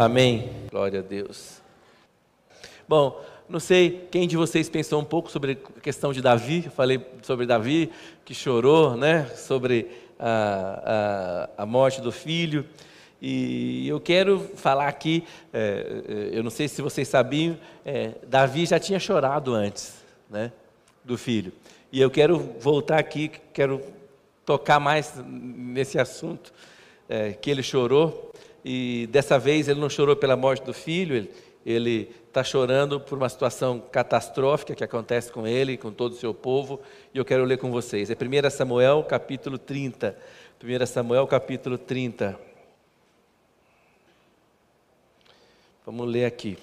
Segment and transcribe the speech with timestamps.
[0.00, 0.48] Amém.
[0.70, 1.60] Glória a Deus.
[2.86, 6.62] Bom, não sei quem de vocês pensou um pouco sobre a questão de Davi.
[6.66, 7.90] Eu falei sobre Davi
[8.24, 9.26] que chorou, né?
[9.34, 12.64] Sobre a, a, a morte do filho.
[13.20, 18.66] E eu quero falar aqui, é, é, eu não sei se vocês sabiam, é, Davi
[18.66, 19.94] já tinha chorado antes,
[20.30, 20.52] né,
[21.04, 21.52] do filho.
[21.90, 23.82] E eu quero voltar aqui, quero
[24.46, 26.52] tocar mais nesse assunto
[27.08, 28.28] é, que ele chorou.
[28.70, 31.26] E dessa vez ele não chorou pela morte do filho,
[31.64, 36.34] ele está chorando por uma situação catastrófica que acontece com ele, com todo o seu
[36.34, 36.78] povo.
[37.14, 38.10] E eu quero ler com vocês.
[38.10, 40.14] É 1 Samuel capítulo 30.
[40.62, 42.38] 1 Samuel capítulo 30.
[45.86, 46.58] Vamos ler aqui.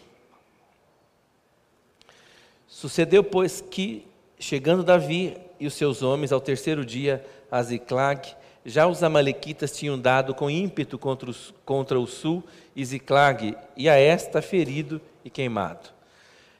[2.67, 4.05] Sucedeu, pois, que,
[4.39, 9.99] chegando Davi e os seus homens ao terceiro dia a Ziclag, já os amalequitas tinham
[9.99, 12.43] dado com ímpeto contra, os, contra o sul
[12.75, 15.89] e Ziclag, e a esta ferido e queimado.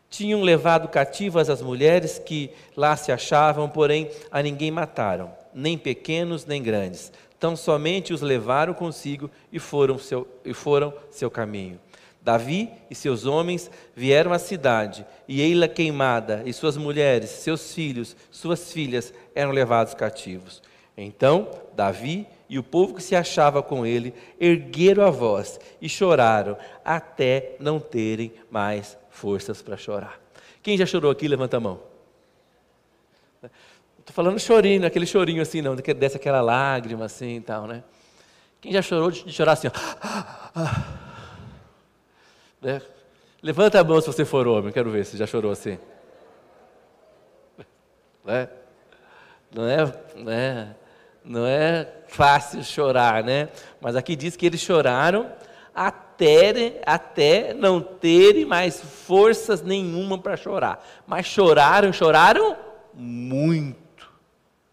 [0.10, 6.46] Tinham levado cativas as mulheres que lá se achavam, porém a ninguém mataram, nem pequenos
[6.46, 7.12] nem grandes.
[7.40, 11.80] Tão somente os levaram consigo e foram seu, e foram seu caminho.
[12.22, 18.16] Davi e seus homens vieram à cidade, e Eila queimada, e suas mulheres, seus filhos,
[18.32, 20.62] suas filhas eram levados cativos.
[20.98, 26.58] Então Davi e o povo que se achava com ele ergueram a voz e choraram,
[26.84, 30.20] até não terem mais forças para chorar.
[30.62, 31.80] Quem já chorou aqui, levanta a mão.
[34.00, 37.84] Estou falando chorinho, aquele chorinho assim, não, desce aquela lágrima assim e tal, né?
[38.62, 39.72] Quem já chorou de chorar assim, ó.
[42.62, 42.82] Né?
[43.44, 45.78] Levanta a mão se você for homem, quero ver se já chorou assim.
[48.24, 48.50] Né?
[49.52, 50.76] Não, é, não, é,
[51.26, 53.50] não é fácil chorar, né?
[53.82, 55.32] Mas aqui diz que eles choraram
[55.74, 60.86] até, até não terem mais forças nenhuma para chorar.
[61.08, 62.56] Mas choraram, choraram
[62.94, 64.10] muito,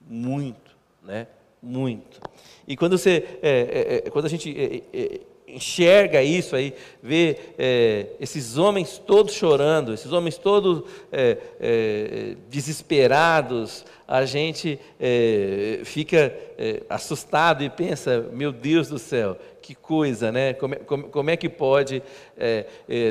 [0.01, 1.27] muito, né?
[1.61, 2.21] Muito.
[2.67, 5.21] E quando você, é, é, é quando a gente é, é,
[5.53, 10.83] enxerga isso aí, vê é, esses homens todos chorando, esses homens todos
[11.13, 19.39] é, é, desesperados, a gente é, fica é, assustado e pensa: meu Deus do céu,
[19.61, 20.55] que coisa, né?
[20.55, 22.03] Como, é, como, como é que pode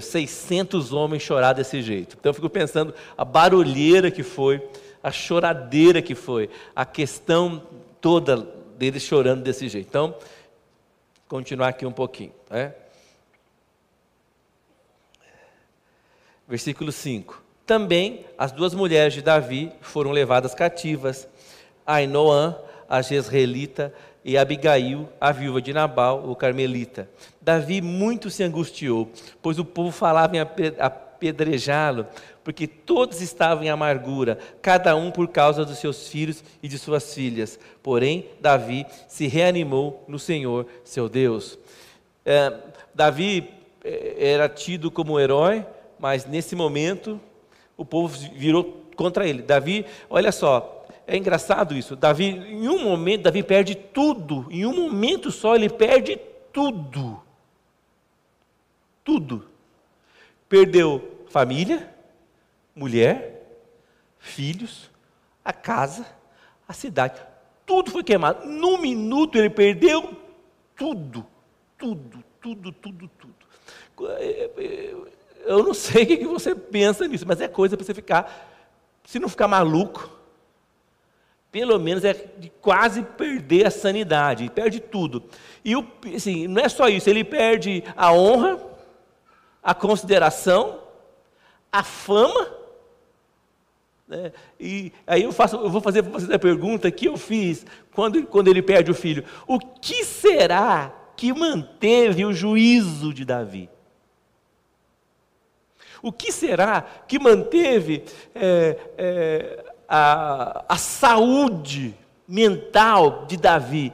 [0.01, 2.17] 600 homens chorar desse jeito?
[2.19, 4.61] Então eu fico pensando a barulheira que foi,
[5.01, 7.61] a choradeira que foi, a questão
[7.99, 9.87] toda deles chorando desse jeito.
[9.87, 10.15] Então,
[11.31, 12.33] continuar aqui um pouquinho.
[12.49, 12.73] Né?
[16.45, 17.41] Versículo 5.
[17.65, 21.25] Também as duas mulheres de Davi foram levadas cativas,
[21.87, 22.57] Ainoã,
[22.89, 23.93] a Jezreelita,
[24.25, 27.09] e Abigail, a viúva de Nabal, o carmelita.
[27.41, 29.09] Davi muito se angustiou,
[29.41, 30.41] pois o povo falava em
[30.77, 32.05] apedrejá-lo,
[32.43, 37.13] porque todos estavam em amargura, cada um por causa dos seus filhos e de suas
[37.13, 37.59] filhas.
[37.83, 41.57] Porém, Davi se reanimou no Senhor, seu Deus.
[42.25, 42.53] É,
[42.93, 43.49] Davi
[43.83, 45.65] é, era tido como herói,
[45.99, 47.19] mas nesse momento
[47.77, 49.41] o povo virou contra ele.
[49.41, 51.95] Davi, olha só, é engraçado isso.
[51.95, 54.47] Davi, em um momento, Davi perde tudo.
[54.49, 56.19] Em um momento só, ele perde
[56.53, 57.21] tudo.
[59.03, 59.47] Tudo.
[60.47, 61.90] Perdeu família,
[62.75, 63.41] mulher,
[64.19, 64.89] filhos,
[65.43, 66.05] a casa,
[66.67, 67.21] a cidade.
[67.65, 68.47] Tudo foi queimado.
[68.47, 70.15] Num minuto ele perdeu
[70.75, 71.25] tudo.
[71.77, 73.35] Tudo, tudo, tudo, tudo.
[75.45, 78.49] Eu não sei o que você pensa nisso, mas é coisa para você ficar,
[79.03, 80.09] se não ficar maluco,
[81.51, 85.23] pelo menos é de quase perder a sanidade, perde tudo.
[85.65, 88.59] E o, assim, não é só isso, ele perde a honra,
[89.61, 90.79] a consideração,
[91.71, 92.60] a fama
[94.11, 94.33] né?
[94.59, 98.21] E aí eu, faço, eu vou fazer para vocês a pergunta que eu fiz quando,
[98.25, 103.69] quando ele perde o filho: o que será que manteve o juízo de Davi?
[106.03, 108.03] O que será que manteve
[108.35, 111.95] é, é, a, a saúde
[112.27, 113.93] mental de Davi?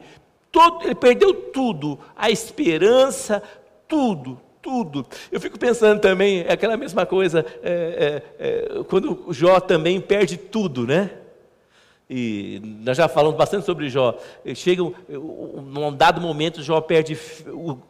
[0.50, 3.40] Todo, ele perdeu tudo, a esperança,
[3.86, 5.06] tudo, tudo.
[5.32, 10.36] Eu fico pensando também, é aquela mesma coisa, é, é, é, quando Jó também perde
[10.36, 11.10] tudo, né?
[12.10, 14.18] E nós já falamos bastante sobre Jó.
[14.54, 17.18] Chega num dado momento, Jó perde,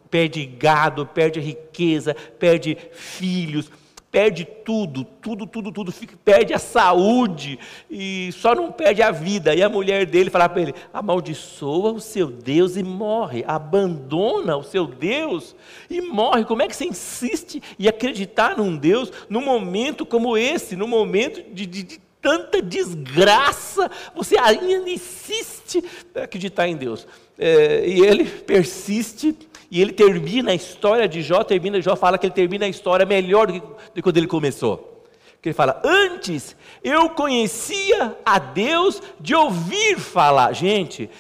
[0.08, 3.68] perde gado, perde riqueza, perde filhos,
[4.10, 7.58] perde tudo, tudo, tudo, tudo, fica, perde a saúde
[7.90, 9.54] e só não perde a vida.
[9.54, 14.62] E a mulher dele fala para ele: amaldiçoa o seu Deus e morre, abandona o
[14.62, 15.54] seu Deus
[15.90, 16.44] e morre.
[16.44, 21.42] Como é que você insiste em acreditar num Deus num momento como esse, num momento
[21.52, 25.84] de, de, de tanta desgraça, você ainda insiste
[26.14, 27.06] em acreditar em Deus?
[27.38, 29.32] É, e ele persiste
[29.70, 33.04] e ele termina a história de Jó, termina, Jó fala que ele termina a história
[33.04, 33.60] melhor do que,
[33.94, 35.04] do quando ele começou.
[35.42, 40.52] Que ele fala: Antes eu conhecia a Deus de ouvir falar.
[40.54, 41.10] Gente,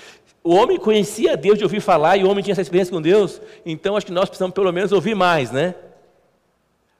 [0.42, 3.02] o homem conhecia a Deus de ouvir falar e o homem tinha essa experiência com
[3.02, 3.40] Deus.
[3.66, 5.74] Então acho que nós precisamos pelo menos ouvir mais, né?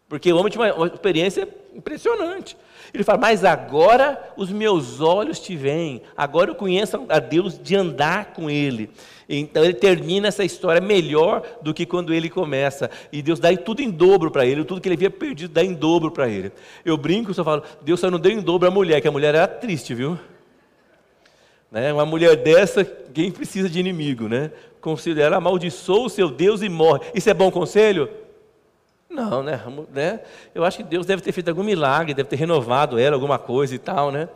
[0.08, 2.56] Porque o homem tinha uma experiência impressionante.
[2.92, 7.76] Ele fala, mas agora os meus olhos te veem, agora eu conheço a Deus de
[7.76, 8.90] andar com Ele.
[9.28, 12.90] Então ele termina essa história melhor do que quando ele começa.
[13.12, 15.74] E Deus dá tudo em dobro para ele, tudo que ele havia perdido dá em
[15.74, 16.50] dobro para ele.
[16.82, 19.34] Eu brinco, só falo, Deus só não deu em dobro a mulher, que a mulher
[19.34, 20.18] era triste, viu?
[21.70, 21.92] Né?
[21.92, 24.50] Uma mulher dessa, quem precisa de inimigo, né?
[24.80, 27.00] Considera, amaldiçoa o seu Deus e morre.
[27.14, 28.08] Isso é bom conselho?
[29.08, 29.60] Não, né?
[29.92, 30.20] né?
[30.54, 33.74] Eu acho que Deus deve ter feito algum milagre, deve ter renovado ela, alguma coisa
[33.74, 34.28] e tal, né?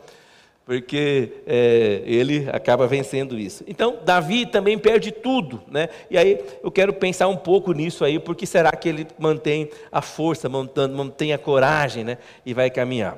[0.65, 3.63] Porque é, ele acaba vencendo isso.
[3.67, 5.89] Então, Davi também perde tudo, né?
[6.09, 10.01] E aí eu quero pensar um pouco nisso aí, porque será que ele mantém a
[10.01, 12.17] força, mantém a coragem, né?
[12.45, 13.17] E vai caminhar.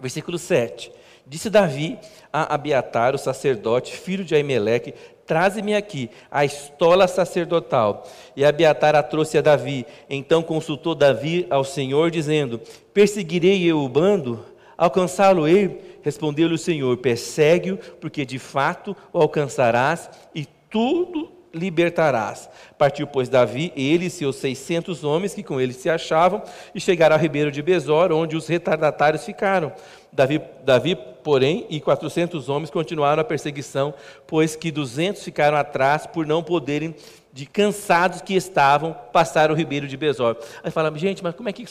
[0.00, 0.90] Versículo 7.
[1.26, 1.98] Disse Davi
[2.32, 4.94] a Abiatar, o sacerdote, filho de Aimeleque,
[5.26, 8.06] Traze-me aqui a estola sacerdotal.
[8.36, 9.86] E Abiatar a trouxe a Davi.
[10.08, 12.60] Então consultou Davi ao Senhor, dizendo:
[12.92, 14.44] Perseguirei eu o bando?
[14.76, 15.98] Alcançá-lo-ei?
[16.02, 22.50] Respondeu-lhe o Senhor: Persegue-o, porque de fato o alcançarás, e tudo libertarás.
[22.76, 26.42] Partiu, pois, Davi, ele e seus seiscentos homens que com ele se achavam,
[26.74, 29.72] e chegaram ao ribeiro de Besor, onde os retardatários ficaram.
[30.12, 33.94] Davi, Davi, porém, e quatrocentos homens continuaram a perseguição,
[34.26, 36.94] pois que duzentos ficaram atrás por não poderem,
[37.32, 40.36] de cansados que estavam, passar o ribeiro de Besor.
[40.62, 41.64] Aí fala, gente, mas como é que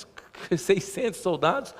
[0.57, 1.73] 600 soldados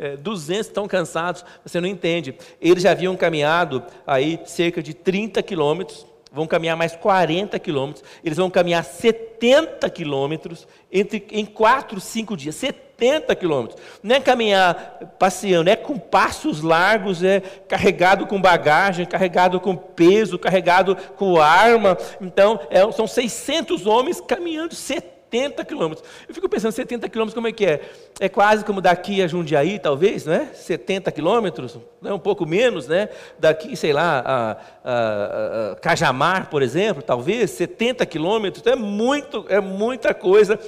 [0.00, 2.34] é, 200 estão cansados, você não entende.
[2.58, 8.38] Eles já haviam caminhado aí cerca de 30 quilômetros, vão caminhar mais 40 quilômetros, eles
[8.38, 12.54] vão caminhar 70 quilômetros entre, em 4, 5 dias.
[12.54, 13.80] 70 quilômetros.
[14.02, 20.38] Não é caminhar passeando, é com passos largos, é carregado com bagagem, carregado com peso,
[20.38, 21.96] carregado com arma.
[22.20, 26.06] Então, é, são 600 homens caminhando 70 70 quilômetros.
[26.28, 27.80] Eu fico pensando, 70 quilômetros como é que é?
[28.18, 30.46] É quase como daqui a Jundiaí, talvez, não é?
[30.46, 32.12] 70 quilômetros, né?
[32.12, 33.08] um pouco menos, né?
[33.38, 39.46] Daqui, sei lá, a, a, a Cajamar, por exemplo, talvez, 70 quilômetros, então é, muito,
[39.48, 40.58] é muita coisa.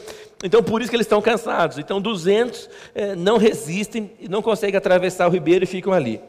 [0.45, 1.79] Então, por isso que eles estão cansados.
[1.79, 6.21] Então, 200 é, não resistem, não conseguem atravessar o ribeiro e ficam ali.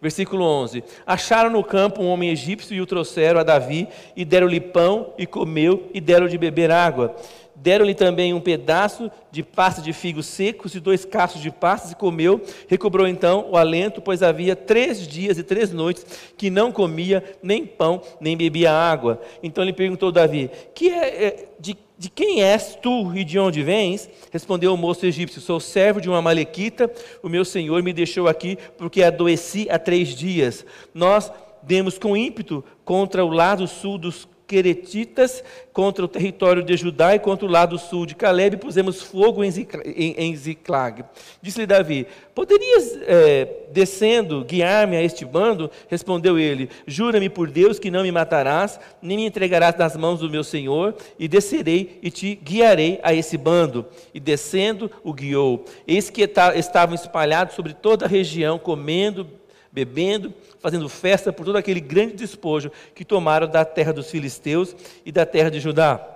[0.00, 4.60] Versículo 11: Acharam no campo um homem egípcio e o trouxeram a Davi, e deram-lhe
[4.60, 7.16] pão, e comeu, e deram de beber água.
[7.56, 11.96] Deram-lhe também um pedaço de pasta de figos secos e dois cachos de pastas e
[11.96, 12.40] comeu.
[12.68, 16.04] Recobrou então o alento, pois havia três dias e três noites
[16.36, 19.20] que não comia nem pão, nem bebia água.
[19.42, 23.62] Então lhe perguntou Davi: que é, é, de, de quem és tu e de onde
[23.62, 24.08] vens?
[24.30, 26.90] Respondeu o moço egípcio: Sou servo de uma malequita.
[27.22, 30.64] O meu senhor me deixou aqui porque adoeci há três dias.
[30.92, 31.32] Nós
[31.62, 37.18] demos com ímpeto contra o lado sul dos Queretitas contra o território de Judá e
[37.18, 41.04] contra o lado sul de Caleb, pusemos fogo em, Ziclag.
[41.42, 45.70] Disse-lhe Davi: Poderias, é, descendo, guiar-me a este bando?
[45.88, 50.30] Respondeu ele: Jura-me por Deus que não me matarás, nem me entregarás nas mãos do
[50.30, 53.84] meu senhor, e descerei e te guiarei a esse bando.
[54.14, 55.64] E descendo, o guiou.
[55.86, 56.22] Eis que
[56.54, 59.26] estavam espalhados sobre toda a região, comendo,
[59.76, 65.12] bebendo, fazendo festa por todo aquele grande despojo que tomaram da terra dos filisteus e
[65.12, 66.15] da terra de Judá.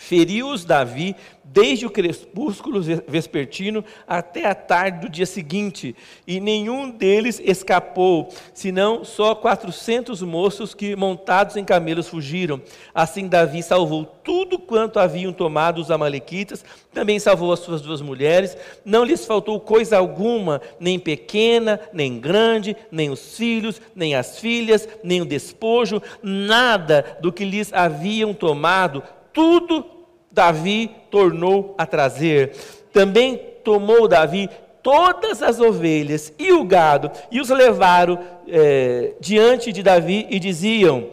[0.00, 1.14] Feriu-os Davi
[1.44, 5.94] desde o crepúsculo vespertino até a tarde do dia seguinte,
[6.26, 12.62] e nenhum deles escapou, senão só quatrocentos moços que, montados em camelos, fugiram.
[12.94, 16.64] Assim Davi salvou tudo quanto haviam tomado os amalequitas,
[16.94, 22.74] também salvou as suas duas mulheres, não lhes faltou coisa alguma, nem pequena, nem grande,
[22.90, 29.02] nem os filhos, nem as filhas, nem o despojo, nada do que lhes haviam tomado,
[29.32, 29.84] tudo
[30.30, 32.52] Davi tornou a trazer.
[32.92, 34.48] Também tomou Davi
[34.82, 38.18] todas as ovelhas e o gado e os levaram
[38.48, 41.08] é, diante de Davi e diziam: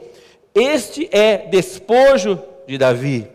[0.53, 3.27] Este é despojo de Davi.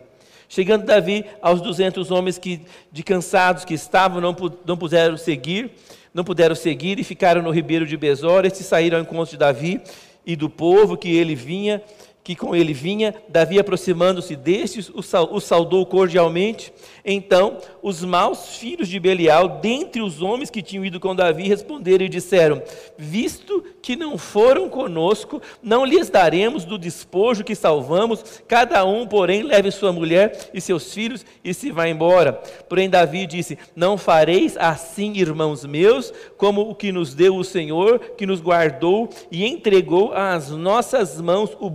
[0.47, 2.61] Chegando Davi aos duzentos homens que,
[2.91, 4.35] de cansados que estavam, não,
[4.65, 5.71] não puderam seguir,
[6.13, 8.45] não puderam seguir e ficaram no ribeiro de Besor.
[8.45, 9.81] Estes saíram ao encontro de Davi
[10.23, 11.81] e do povo que ele vinha,
[12.23, 13.13] que com ele vinha.
[13.27, 16.71] Davi, aproximando-se destes, o saudou cordialmente
[17.05, 22.05] então os maus filhos de Belial, dentre os homens que tinham ido com Davi, responderam
[22.05, 22.61] e disseram:
[22.97, 29.43] Visto que não foram conosco, não lhes daremos do despojo que salvamos, cada um, porém,
[29.43, 32.33] leve sua mulher e seus filhos e se vá embora.
[32.69, 37.99] Porém, Davi disse: Não fareis assim, irmãos meus, como o que nos deu o Senhor,
[37.99, 41.69] que nos guardou e entregou às nossas mãos o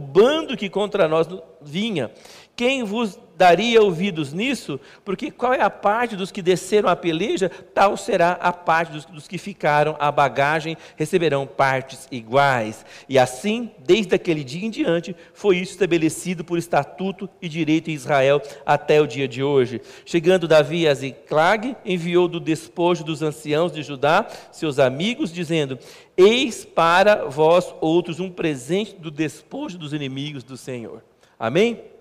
[0.57, 1.27] que contra nós
[1.61, 2.11] vinha.
[2.57, 7.49] Quem vos daria ouvidos nisso, porque qual é a parte dos que desceram a peleja,
[7.73, 12.85] tal será a parte dos, dos, que ficaram a bagagem, receberão partes iguais.
[13.09, 17.95] E assim, desde aquele dia em diante, foi isso estabelecido por estatuto e direito em
[17.95, 19.81] Israel até o dia de hoje.
[20.05, 25.79] Chegando Davi a Ziclag, enviou do despojo dos anciãos de Judá, seus amigos, dizendo:
[26.17, 31.05] Eis para vós outros um presente do despojo dos inimigos do Senhor.
[31.39, 31.98] Amém?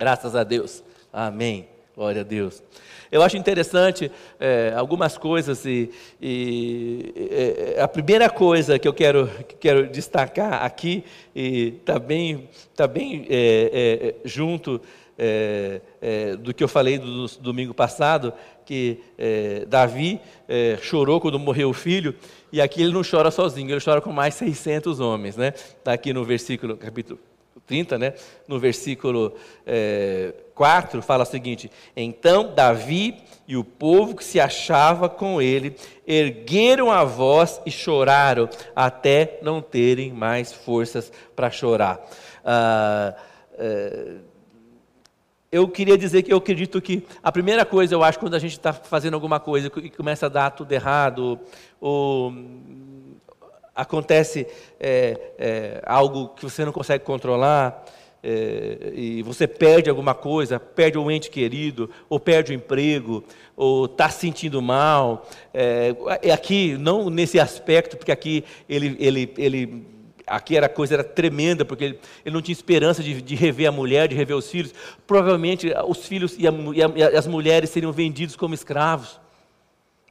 [0.00, 0.82] Graças a Deus.
[1.12, 1.68] Amém.
[1.94, 2.62] Glória a Deus.
[3.12, 7.12] Eu acho interessante é, algumas coisas e, e
[7.76, 11.04] é, a primeira coisa que eu quero, que quero destacar aqui
[11.36, 14.80] e está bem, tá bem é, é junto
[15.18, 18.32] é, é, do que eu falei do, do domingo passado,
[18.64, 19.00] que
[19.68, 20.18] Davi
[20.80, 22.14] chorou quando morreu o filho
[22.50, 25.48] e aqui ele não chora sozinho, ele chora com mais 600 homens, né?
[25.48, 27.18] Está aqui no versículo capítulo
[27.66, 28.14] 30, né?
[28.48, 29.34] no versículo
[29.66, 35.74] é, 4, fala o seguinte: Então Davi e o povo que se achava com ele
[36.06, 42.00] ergueram a voz e choraram, até não terem mais forças para chorar.
[42.44, 43.14] Ah,
[43.58, 44.14] é,
[45.52, 48.52] eu queria dizer que eu acredito que a primeira coisa, eu acho, quando a gente
[48.52, 51.40] está fazendo alguma coisa e começa a dar tudo errado,
[51.80, 52.32] ou
[53.80, 54.46] acontece
[54.78, 57.84] é, é, algo que você não consegue controlar,
[58.22, 63.24] é, e você perde alguma coisa, perde um ente querido, ou perde o emprego,
[63.56, 65.26] ou está se sentindo mal.
[65.54, 69.86] É, é, aqui, não nesse aspecto, porque aqui ele, ele, ele
[70.26, 73.66] aqui era a coisa era tremenda, porque ele, ele não tinha esperança de, de, rever
[73.66, 74.74] a mulher, de rever os filhos.
[75.06, 79.18] Provavelmente os filhos e, a, e, a, e as mulheres seriam vendidos como escravos.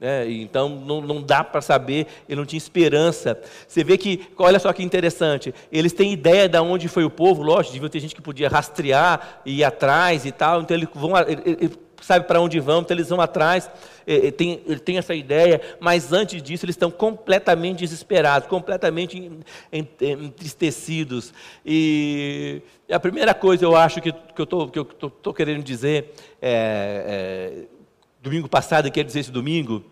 [0.01, 3.37] É, então não, não dá para saber, ele não tinha esperança.
[3.67, 7.43] Você vê que, olha só que interessante, eles têm ideia de onde foi o povo,
[7.43, 11.17] lógico, devia ter gente que podia rastrear e ir atrás e tal, então eles vão,
[11.17, 13.69] ele, ele sabe para onde vão, então eles vão atrás,
[14.07, 19.29] ele tem, ele tem essa ideia, mas antes disso eles estão completamente desesperados, completamente
[19.69, 21.33] entristecidos.
[21.65, 27.78] E a primeira coisa eu acho que, que eu estou querendo dizer é, é
[28.21, 29.83] domingo passado quero dizer esse domingo,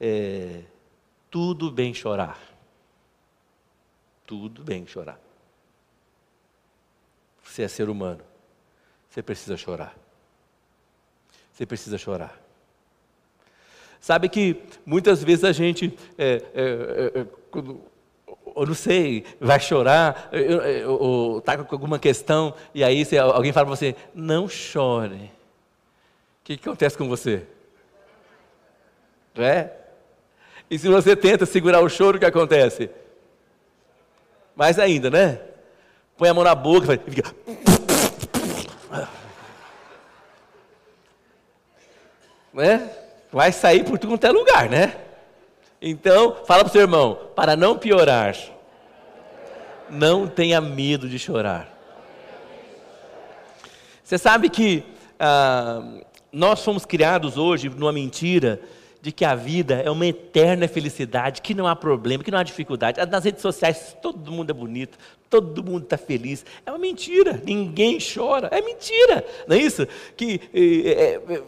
[0.00, 0.62] é,
[1.30, 2.38] tudo bem chorar.
[4.26, 5.20] Tudo bem chorar.
[7.42, 8.20] Você é ser humano.
[9.10, 9.96] Você precisa chorar.
[11.52, 12.40] Você precisa chorar.
[14.00, 17.80] Sabe que muitas vezes a gente, é, é, é, é quando,
[18.56, 20.30] eu não sei, vai chorar,
[20.86, 25.24] ou está com alguma questão, e aí você, alguém fala para você, não chore.
[25.24, 27.46] O que, que acontece com você?
[29.34, 29.72] Não é?
[30.70, 32.90] E se você tenta segurar o choro, o que acontece?
[34.54, 35.40] Mais ainda, né?
[36.16, 37.34] Põe a mão na boca e fica.
[42.52, 42.88] Né?
[43.32, 44.96] Vai sair por tudo quanto é lugar, né?
[45.82, 48.36] Então, fala para o seu irmão, para não piorar,
[49.90, 51.68] não tenha medo de chorar.
[54.04, 54.84] Você sabe que
[55.18, 55.82] ah,
[56.32, 58.60] nós fomos criados hoje numa mentira
[59.04, 62.42] de que a vida é uma eterna felicidade, que não há problema, que não há
[62.42, 62.98] dificuldade.
[63.04, 66.42] Nas redes sociais todo mundo é bonito, todo mundo está feliz.
[66.64, 69.86] É uma mentira, ninguém chora, é mentira, não é isso?
[70.16, 71.42] Que é, é,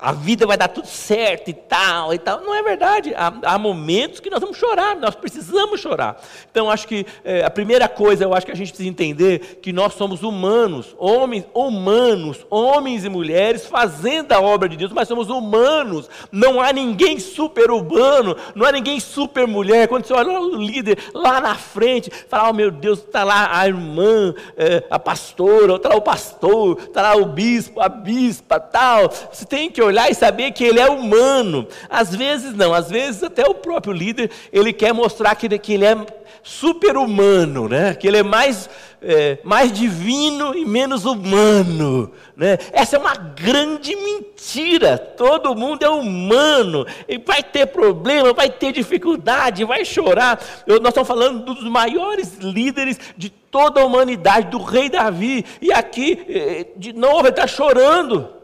[0.00, 2.40] a vida vai dar tudo certo e tal, e tal.
[2.40, 3.14] Não é verdade.
[3.14, 6.20] Há, há momentos que nós vamos chorar, nós precisamos chorar.
[6.50, 9.72] Então, acho que é, a primeira coisa, eu acho que a gente precisa entender que
[9.72, 15.28] nós somos humanos, homens, humanos, homens e mulheres, fazendo a obra de Deus, mas somos
[15.28, 16.08] humanos.
[16.32, 19.86] Não há ninguém super urbano, não há ninguém super mulher.
[19.86, 23.68] Quando você olha o líder lá na frente, fala, oh meu Deus, está lá a
[23.68, 29.10] irmã, é, a pastora, está lá o pastor, está lá o bispo, a bispa, tal.
[29.30, 31.66] Você tem que olhar olhar e saber que ele é humano.
[31.88, 35.84] Às vezes não, às vezes até o próprio líder, ele quer mostrar que que ele
[35.84, 35.96] é
[36.42, 37.94] super-humano, né?
[37.94, 38.68] que ele é mais,
[39.02, 42.12] é, mais divino e menos humano.
[42.36, 42.58] Né?
[42.72, 44.96] Essa é uma grande mentira.
[44.98, 50.40] Todo mundo é humano, e vai ter problema, vai ter dificuldade, vai chorar.
[50.66, 55.72] Eu, nós estamos falando dos maiores líderes de toda a humanidade, do rei Davi, e
[55.72, 58.39] aqui, é, de novo, ele está chorando.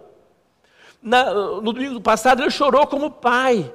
[1.07, 3.73] Na, no domingo passado, ele chorou como pai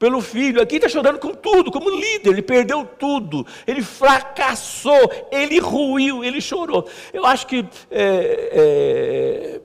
[0.00, 0.60] pelo filho.
[0.60, 6.40] Aqui está chorando com tudo, como líder, ele perdeu tudo, ele fracassou, ele ruiu, ele
[6.40, 6.88] chorou.
[7.12, 9.60] Eu acho que é, é,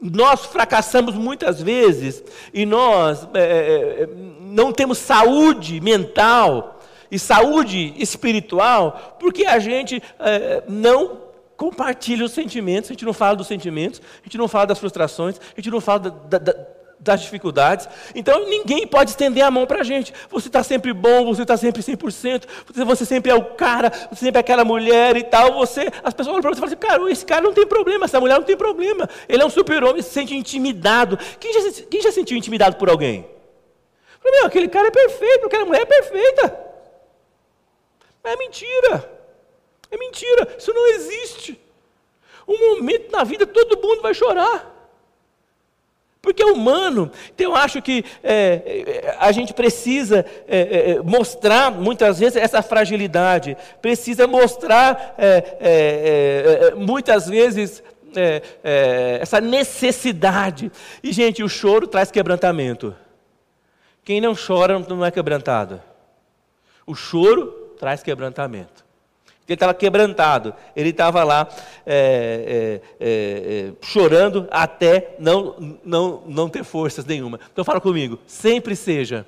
[0.00, 4.08] nós fracassamos muitas vezes e nós é, é
[4.40, 6.80] não temos saúde mental
[7.12, 11.27] e saúde espiritual porque a gente é, não
[11.58, 15.40] compartilha os sentimentos, a gente não fala dos sentimentos, a gente não fala das frustrações,
[15.40, 16.54] a gente não fala da, da,
[17.00, 17.88] das dificuldades.
[18.14, 20.14] Então ninguém pode estender a mão para a gente.
[20.30, 24.26] Você está sempre bom, você está sempre 100%, você, você sempre é o cara, você
[24.26, 25.54] sempre é aquela mulher e tal.
[25.54, 28.04] Você, as pessoas olham para você e falam assim, cara, esse cara não tem problema,
[28.04, 29.10] essa mulher não tem problema.
[29.28, 31.18] Ele é um super-homem, se sente intimidado.
[31.40, 33.26] Quem já, quem já sentiu intimidado por alguém?
[34.24, 36.68] Meu, aquele cara é perfeito, aquela mulher é perfeita.
[38.22, 39.17] É mentira.
[39.90, 41.60] É mentira, isso não existe.
[42.46, 44.78] Um momento na vida todo mundo vai chorar.
[46.20, 47.10] Porque é humano.
[47.34, 48.62] Então eu acho que é,
[49.06, 53.56] é a gente precisa é, é, é, mostrar, muitas vezes, essa fragilidade.
[53.80, 57.82] Precisa mostrar, é, muitas vezes,
[59.20, 60.72] essa necessidade.
[61.02, 62.96] E, gente, o choro traz quebrantamento.
[64.04, 65.80] Quem não chora não é quebrantado.
[66.86, 68.87] O choro traz quebrantamento.
[69.48, 71.48] Ele estava quebrantado, ele estava lá
[71.86, 77.40] é, é, é, é, chorando até não, não, não ter forças nenhuma.
[77.50, 79.26] Então fala comigo, sempre seja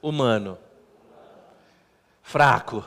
[0.00, 0.56] humano,
[2.22, 2.82] fraco,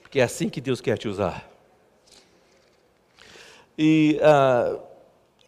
[0.00, 1.50] porque é assim que Deus quer te usar.
[3.76, 4.78] E ah,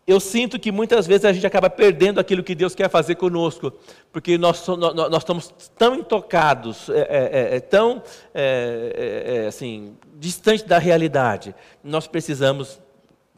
[0.08, 3.70] eu sinto que muitas vezes a gente acaba perdendo aquilo que Deus quer fazer conosco,
[4.10, 8.02] porque nós, nós, nós estamos tão intocados, é, é, é, é tão
[8.34, 11.54] é, é, assim, distante da realidade.
[11.84, 12.80] Nós precisamos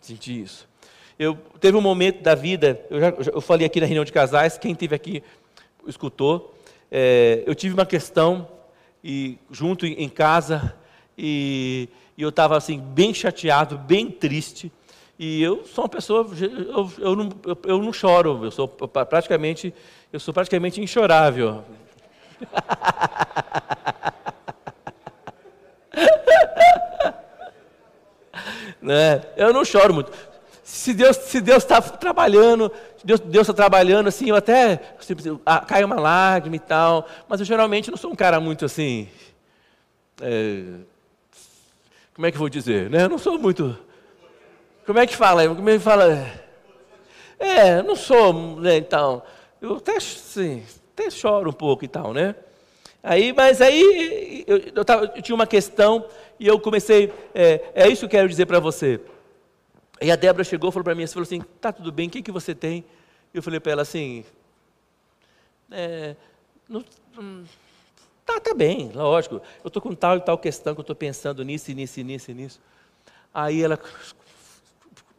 [0.00, 0.68] sentir isso.
[1.18, 4.56] Eu teve um momento da vida, eu, já, eu falei aqui na reunião de casais,
[4.56, 5.24] quem teve aqui
[5.88, 6.54] escutou.
[7.44, 8.46] eu tive uma questão
[9.02, 10.72] e junto em casa
[11.18, 14.70] e, e eu estava assim bem chateado, bem triste.
[15.22, 19.74] E eu sou uma pessoa, eu, eu, não, eu, eu não choro, eu sou praticamente,
[20.10, 21.62] eu sou praticamente inchorável.
[28.80, 29.20] né?
[29.36, 30.10] Eu não choro muito.
[30.64, 32.72] Se Deus se Deus está trabalhando,
[33.04, 34.96] Deus Deus está trabalhando assim, eu até
[35.44, 39.06] ah, cai uma lágrima e tal, mas eu geralmente não sou um cara muito assim.
[40.22, 40.62] É,
[42.14, 42.88] como é que eu vou dizer?
[42.88, 43.04] Né?
[43.04, 43.89] Eu não sou muito
[44.90, 45.46] como é que fala?
[45.54, 46.28] Como é que fala?
[47.38, 49.22] É, não sou, né, então.
[49.62, 52.34] Eu até, assim, até choro um pouco e tal, né?
[53.00, 56.04] Aí, mas aí eu, eu, tava, eu tinha uma questão
[56.40, 59.00] e eu comecei, é, é isso que eu quero dizer para você.
[60.02, 62.32] E a Débora chegou falou para mim, falou assim, tá tudo bem, o que, que
[62.32, 62.84] você tem?
[63.32, 64.24] Eu falei para ela assim,
[65.70, 66.16] é,
[66.68, 66.84] não,
[67.16, 67.44] hum,
[68.26, 71.44] tá, tá bem, lógico, eu estou com tal e tal questão que eu estou pensando
[71.44, 72.60] nisso, nisso, nisso, nisso.
[73.32, 73.78] Aí ela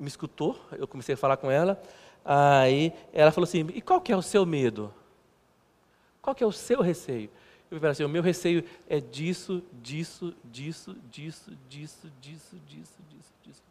[0.02, 1.82] me escutou, eu comecei a falar com ela,
[2.26, 4.94] aí ela falou assim, e qual que é o seu medo?
[6.22, 7.30] Qual que é o seu receio?
[7.70, 13.34] Eu falei assim, o meu receio é disso, disso, disso, disso, disso, disso, disso, disso,
[13.44, 13.62] disso.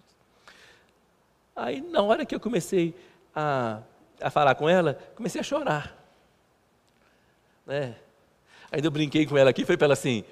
[1.54, 2.94] Aí, na hora que eu comecei
[3.34, 3.80] a,
[4.20, 5.94] a falar com ela, comecei a chorar.
[7.66, 7.94] Né?
[8.72, 10.24] Aí eu brinquei com ela aqui, falei para ela assim,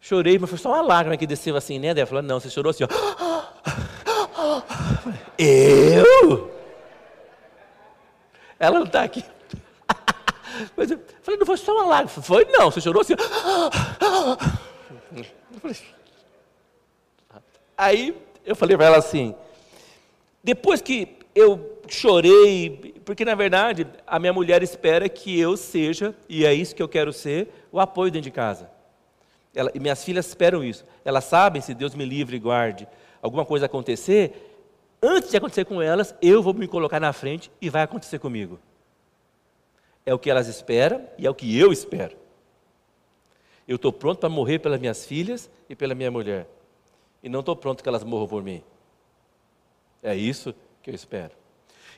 [0.00, 1.88] chorei, mas foi só uma lágrima que desceu assim, né?
[1.88, 3.29] Ela falou, não, você chorou assim, ó.
[5.42, 6.50] Eu?
[8.58, 9.24] Ela não está aqui.
[10.76, 12.22] Mas eu falei, não foi só uma lágrima.
[12.22, 13.14] Foi não, você chorou assim.
[17.76, 19.34] Aí eu falei para ela assim,
[20.44, 26.44] depois que eu chorei, porque na verdade a minha mulher espera que eu seja, e
[26.44, 28.70] é isso que eu quero ser, o apoio dentro de casa.
[29.54, 30.84] Ela, e minhas filhas esperam isso.
[31.04, 32.86] Elas sabem, se Deus me livre e guarde,
[33.22, 34.50] alguma coisa acontecer,
[35.02, 38.58] antes de acontecer com elas, eu vou me colocar na frente e vai acontecer comigo.
[40.04, 42.16] É o que elas esperam e é o que eu espero.
[43.66, 46.48] Eu estou pronto para morrer pelas minhas filhas e pela minha mulher.
[47.22, 48.62] E não estou pronto que elas morram por mim.
[50.02, 51.32] É isso que eu espero.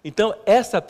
[0.05, 0.85] Então, essa,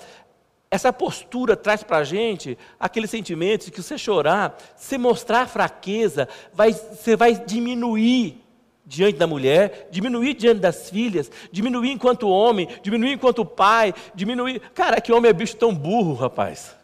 [0.71, 6.29] essa postura traz para a gente aquele sentimento de que você chorar, você mostrar fraqueza,
[6.53, 8.42] vai, você vai diminuir
[8.85, 14.61] diante da mulher, diminuir diante das filhas, diminuir enquanto homem, diminuir enquanto pai, diminuir.
[14.75, 16.77] Cara, que homem é bicho tão burro, rapaz.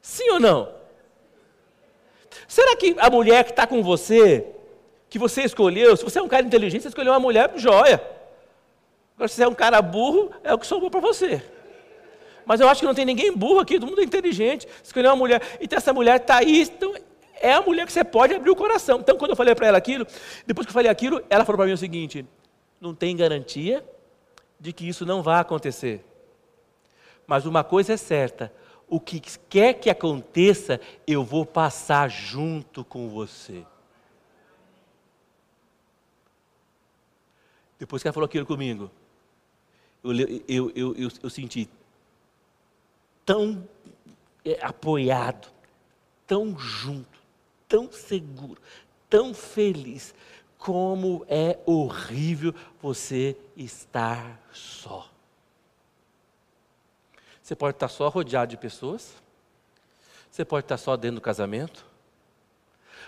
[0.00, 0.68] Sim ou não?
[2.48, 4.46] Será que a mulher que está com você,
[5.08, 8.02] que você escolheu, se você é um cara inteligente, você escolheu uma mulher joia.
[9.14, 11.42] Agora, se você é um cara burro, é o que sobrou para você.
[12.44, 14.66] Mas eu acho que não tem ninguém burro aqui, todo mundo é inteligente.
[14.82, 15.40] Escolheu uma mulher.
[15.60, 16.92] Então, essa mulher está aí, então,
[17.42, 19.00] é a mulher que você pode abrir o coração.
[19.00, 20.06] Então, quando eu falei para ela aquilo,
[20.46, 22.24] depois que eu falei aquilo, ela falou para mim o seguinte:
[22.80, 23.84] não tem garantia
[24.58, 26.04] de que isso não vá acontecer.
[27.26, 28.52] Mas uma coisa é certa:
[28.88, 33.64] o que quer que aconteça, eu vou passar junto com você.
[37.78, 38.90] Depois que ela falou aquilo comigo,
[40.04, 41.68] eu, eu, eu, eu, eu senti
[43.24, 43.68] tão
[44.44, 45.48] é, apoiado,
[46.26, 47.21] tão junto,
[47.72, 48.60] tão seguro,
[49.08, 50.14] tão feliz.
[50.58, 55.08] Como é horrível você estar só.
[57.42, 59.14] Você pode estar só rodeado de pessoas,
[60.30, 61.84] você pode estar só dentro do casamento,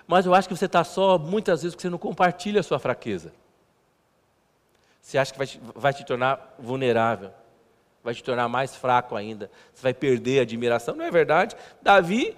[0.07, 2.79] mas eu acho que você está só muitas vezes porque você não compartilha a sua
[2.79, 3.33] fraqueza.
[5.01, 7.31] Você acha que vai te, vai te tornar vulnerável,
[8.03, 10.97] vai te tornar mais fraco ainda, você vai perder a admiração.
[10.97, 11.55] Não é verdade?
[11.83, 12.37] Davi,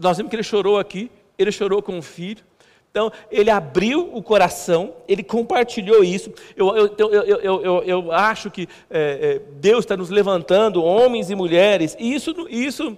[0.00, 2.44] nós vimos que ele chorou aqui, ele chorou com o filho.
[2.90, 6.32] Então, ele abriu o coração, ele compartilhou isso.
[6.56, 11.34] Eu, eu, eu, eu, eu acho que é, é, Deus está nos levantando, homens e
[11.34, 12.96] mulheres, e isso, isso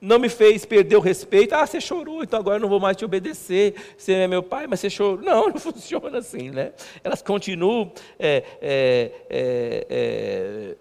[0.00, 1.54] não me fez perder o respeito.
[1.54, 3.74] Ah, você chorou, então agora eu não vou mais te obedecer.
[3.96, 5.22] Você é meu pai, mas você chorou.
[5.22, 6.72] Não, não funciona assim, né?
[7.02, 10.76] Elas continuam é, é, é, é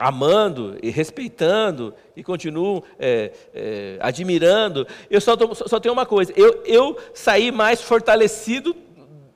[0.00, 4.86] amando e respeitando e continuam é, é, admirando.
[5.10, 8.74] Eu só, tô, só tenho uma coisa: eu, eu saí mais fortalecido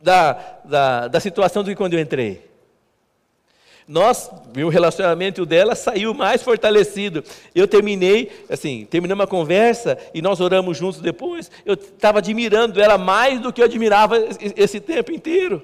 [0.00, 0.32] da,
[0.64, 2.42] da, da situação do que quando eu entrei.
[3.86, 7.22] Nós, meu relacionamento dela saiu mais fortalecido.
[7.54, 11.50] Eu terminei, assim, terminamos a conversa e nós oramos juntos depois.
[11.66, 14.16] Eu estava admirando ela mais do que eu admirava
[14.56, 15.62] esse tempo inteiro.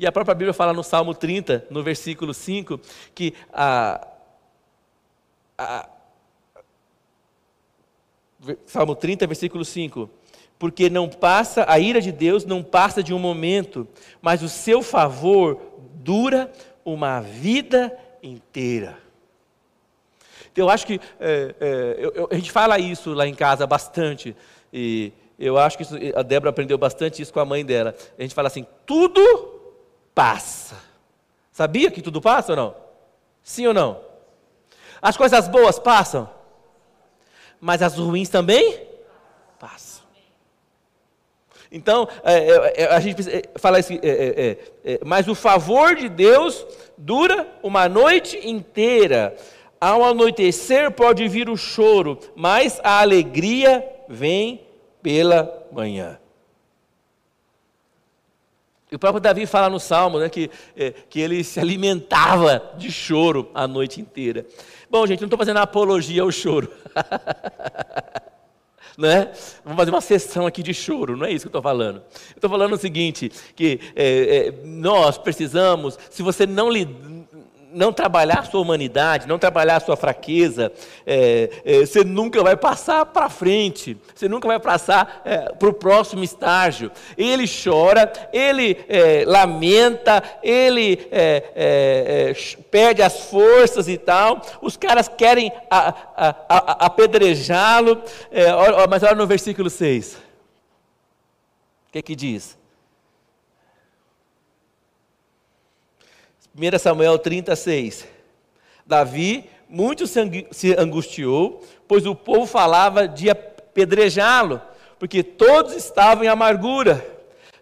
[0.00, 2.80] E a própria Bíblia fala no Salmo 30, no versículo 5,
[3.14, 4.08] que a,
[5.58, 5.86] a
[8.64, 10.08] Salmo 30, versículo 5
[10.58, 13.88] porque não passa, a ira de Deus não passa de um momento,
[14.20, 15.58] mas o seu favor
[15.94, 16.50] dura
[16.82, 18.98] uma vida inteira.
[20.50, 24.34] Então, eu acho que é, é, eu, a gente fala isso lá em casa bastante,
[24.72, 27.94] e eu acho que isso, a Débora aprendeu bastante isso com a mãe dela.
[28.18, 29.59] A gente fala assim: tudo
[30.14, 30.76] passa.
[31.52, 32.74] Sabia que tudo passa ou não?
[33.42, 34.00] Sim ou não?
[35.00, 36.28] As coisas boas passam,
[37.60, 38.86] mas as ruins também
[39.58, 40.00] passam.
[41.72, 46.08] Então, é, é, é a gente é, fala assim, é, é, mas o favor de
[46.08, 46.66] Deus
[46.98, 49.36] dura uma noite inteira.
[49.80, 54.66] Ao anoitecer pode vir o choro, mas a alegria vem
[55.00, 56.18] pela manhã.
[58.90, 60.50] E o próprio Davi fala no Salmo né, que,
[61.08, 64.44] que ele se alimentava de choro a noite inteira.
[64.90, 66.68] Bom, gente, não estou fazendo apologia ao choro.
[68.98, 69.32] né?
[69.64, 72.02] Vamos fazer uma sessão aqui de choro, não é isso que eu estou falando.
[72.34, 76.68] Estou falando o seguinte, que é, é, nós precisamos, se você não
[77.72, 80.72] não trabalhar sua humanidade, não trabalhar sua fraqueza,
[81.06, 85.72] é, é, você nunca vai passar para frente, você nunca vai passar é, para o
[85.72, 86.90] próximo estágio.
[87.16, 92.34] Ele chora, ele é, lamenta, ele é, é,
[92.70, 94.42] perde as forças e tal.
[94.60, 95.52] Os caras querem
[96.48, 98.02] apedrejá-lo,
[98.88, 100.14] mas olha no versículo 6.
[100.14, 102.59] O que, que diz?
[106.60, 108.06] 1 Samuel 36.
[108.84, 114.60] Davi muito se angustiou, pois o povo falava de apedrejá-lo,
[114.98, 117.06] porque todos estavam em amargura,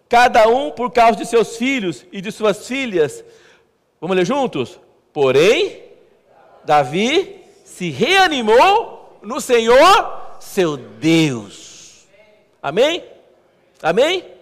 [0.09, 3.23] cada um por causa de seus filhos e de suas filhas.
[4.01, 4.77] Vamos ler juntos?
[5.13, 5.83] Porém,
[6.65, 12.07] Davi se reanimou no Senhor, seu Deus.
[12.61, 13.03] Amém?
[13.81, 14.38] Amém?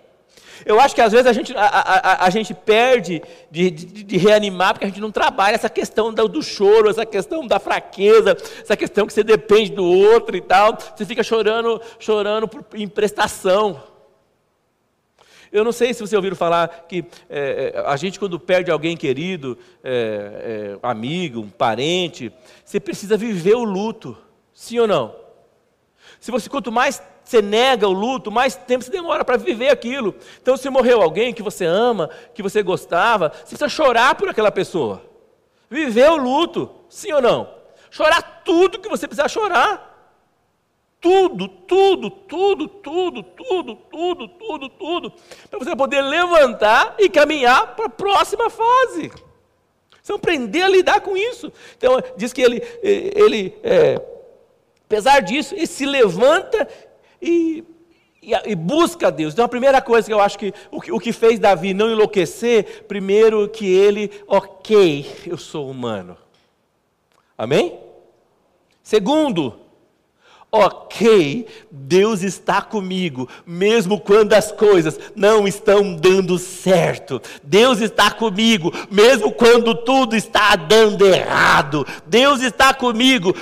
[0.67, 4.17] Eu acho que às vezes a gente, a, a, a gente perde de, de, de,
[4.17, 8.36] reanimar porque a gente não trabalha essa questão do, do, choro, essa questão da fraqueza,
[8.62, 10.77] essa questão que você depende do outro e tal.
[10.93, 13.82] Você fica chorando, chorando por, em prestação.
[15.53, 18.97] Eu não sei se você ouviram falar que é, é, a gente, quando perde alguém
[18.97, 22.30] querido, é, é, amigo, um parente,
[22.65, 24.17] você precisa viver o luto.
[24.53, 25.15] Sim ou não?
[26.19, 30.16] Se você, quanto mais você nega o luto, mais tempo você demora para viver aquilo.
[30.42, 34.50] Então, se morreu alguém que você ama, que você gostava, você precisa chorar por aquela
[34.50, 35.02] pessoa.
[35.70, 37.54] Viver o luto, sim ou não?
[37.92, 39.86] Chorar tudo que você precisar chorar.
[41.02, 45.13] Tudo, tudo, tudo, tudo, tudo, tudo, tudo, tudo.
[45.50, 49.12] Para você poder levantar e caminhar para a próxima fase.
[50.02, 51.52] Você aprender a lidar com isso.
[51.78, 54.02] Então, diz que ele, ele é,
[54.86, 56.66] apesar disso, ele se levanta
[57.21, 57.63] e,
[58.21, 59.34] e, e, busca Deus.
[59.34, 61.91] Então, a primeira coisa que eu acho que o, que o que fez Davi não
[61.91, 66.17] enlouquecer, primeiro que ele, ok, eu sou humano.
[67.38, 67.80] Amém?
[68.82, 69.60] Segundo,
[70.51, 77.21] ok, Deus está comigo, mesmo quando as coisas não estão dando certo.
[77.43, 81.86] Deus está comigo, mesmo quando tudo está dando errado.
[82.08, 83.36] Deus está comigo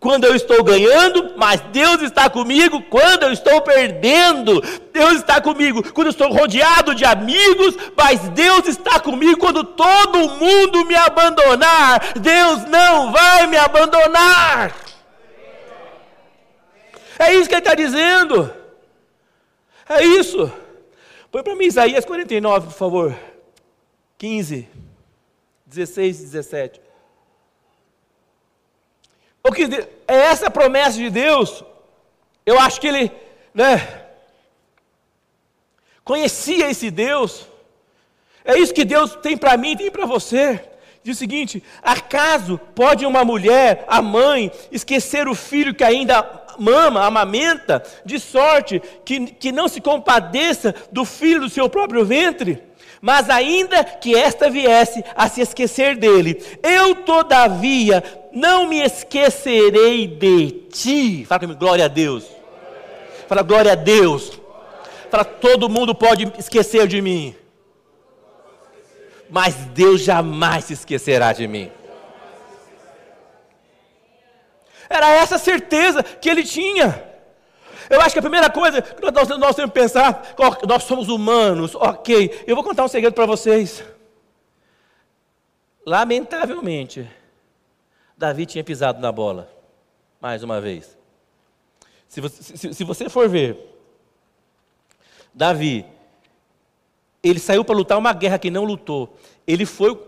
[0.00, 4.62] quando eu estou ganhando, mas Deus está comigo quando eu estou perdendo.
[4.90, 10.30] Deus está comigo quando eu estou rodeado de amigos, mas Deus está comigo quando todo
[10.30, 12.14] mundo me abandonar.
[12.18, 14.74] Deus não vai me abandonar.
[17.18, 18.50] É isso que ele está dizendo.
[19.86, 20.50] É isso.
[21.30, 23.18] Põe para mim Isaías 49, por favor.
[24.16, 24.66] 15,
[25.66, 26.89] 16 e 17.
[29.42, 29.64] O que
[30.06, 31.64] é essa promessa de Deus?
[32.44, 33.12] Eu acho que ele,
[33.54, 34.04] né,
[36.04, 37.46] conhecia esse Deus.
[38.44, 40.60] É isso que Deus tem para mim, tem para você.
[41.02, 47.04] Diz o seguinte: acaso pode uma mulher, a mãe, esquecer o filho que ainda mama,
[47.06, 52.62] amamenta, de sorte que, que não se compadeça do filho do seu próprio ventre?
[53.00, 60.50] Mas ainda que esta viesse a se esquecer dele, eu todavia não me esquecerei de
[60.70, 61.24] ti.
[61.24, 62.26] Fala comigo, glória a Deus.
[63.28, 64.40] Fala, glória a Deus.
[65.10, 67.34] Fala, todo mundo pode esquecer de mim.
[69.28, 71.70] Mas Deus jamais se esquecerá de mim.
[74.88, 77.04] Era essa certeza que ele tinha.
[77.88, 80.34] Eu acho que a primeira coisa que nós, nós temos que pensar,
[80.68, 82.44] nós somos humanos, ok.
[82.46, 83.84] Eu vou contar um segredo para vocês.
[85.86, 87.08] Lamentavelmente,
[88.20, 89.50] Davi tinha pisado na bola,
[90.20, 90.94] mais uma vez.
[92.06, 93.56] Se você, se, se você for ver,
[95.32, 95.86] Davi,
[97.22, 99.16] ele saiu para lutar uma guerra que não lutou.
[99.46, 99.98] Ele foi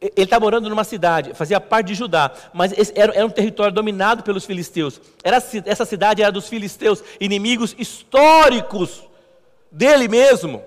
[0.00, 4.22] ele estava morando numa cidade, fazia parte de Judá, mas era, era, um território dominado
[4.22, 5.00] pelos filisteus.
[5.24, 9.02] Era, essa cidade era dos filisteus, inimigos históricos
[9.72, 10.62] dele mesmo.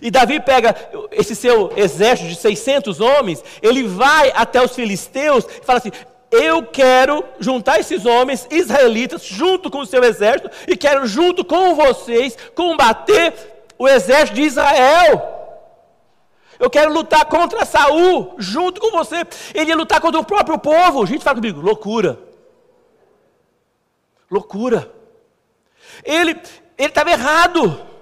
[0.00, 0.76] E Davi pega
[1.10, 5.90] esse seu exército de 600 homens, ele vai até os filisteus e fala assim:
[6.36, 11.74] Eu quero juntar esses homens israelitas junto com o seu exército e quero junto com
[11.74, 13.32] vocês combater
[13.78, 15.36] o exército de Israel.
[16.58, 19.26] Eu quero lutar contra Saul, junto com você.
[19.54, 21.06] Ele ia lutar contra o próprio povo.
[21.06, 22.18] Gente, fala comigo, loucura.
[24.30, 24.90] Loucura.
[26.04, 26.40] Ele
[26.78, 27.95] estava errado.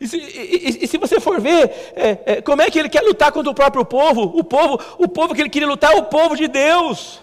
[0.00, 3.02] E se, e, e se, você for ver, é, é, como é que ele quer
[3.02, 4.22] lutar contra o próprio povo?
[4.22, 7.20] O povo, o povo que ele queria lutar é o povo de Deus.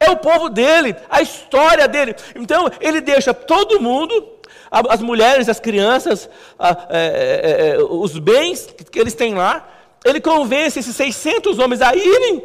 [0.00, 2.14] É o povo dele, a história dele.
[2.34, 4.38] Então, ele deixa todo mundo
[4.70, 9.66] as mulheres, as crianças, é, é, é, os bens que eles têm lá.
[10.04, 12.44] Ele convence esses 600 homens a irem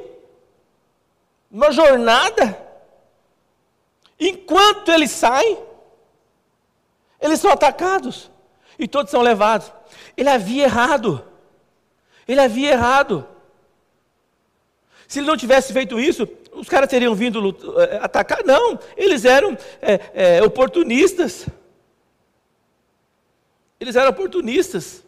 [1.50, 2.58] numa jornada.
[4.20, 5.58] Enquanto eles saem,
[7.20, 8.32] eles são atacados
[8.84, 9.72] e todos são levados.
[10.16, 11.24] Ele havia errado.
[12.28, 13.28] Ele havia errado.
[15.08, 17.56] Se ele não tivesse feito isso, os caras teriam vindo
[18.02, 18.44] atacar?
[18.44, 21.48] Não, eles eram é, é, oportunistas.
[23.80, 25.04] Eles eram oportunistas.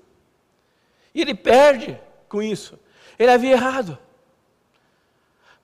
[1.14, 2.78] E ele perde com isso.
[3.18, 3.98] Ele havia errado.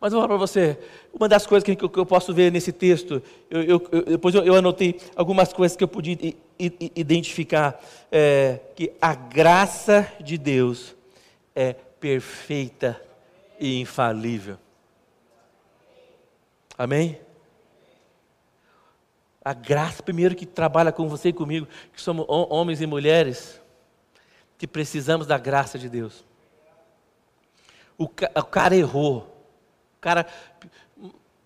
[0.01, 0.79] Mas eu vou falar para você,
[1.13, 4.99] uma das coisas que, eu posso ver nesse texto, eu, eu, eu, depois eu, anotei
[5.15, 6.17] algumas coisas que eu podia
[6.57, 7.79] identificar,
[8.11, 10.95] é, que a graça de Deus
[11.55, 12.99] é perfeita
[13.59, 14.57] e infalível.
[16.75, 17.19] Amém?
[19.45, 23.61] A graça, primeiro, que trabalha com você e comigo, que somos homens e mulheres,
[24.57, 26.25] que precisamos da graça de Deus.
[27.99, 29.30] O, o cara errou.
[30.01, 30.25] Cara.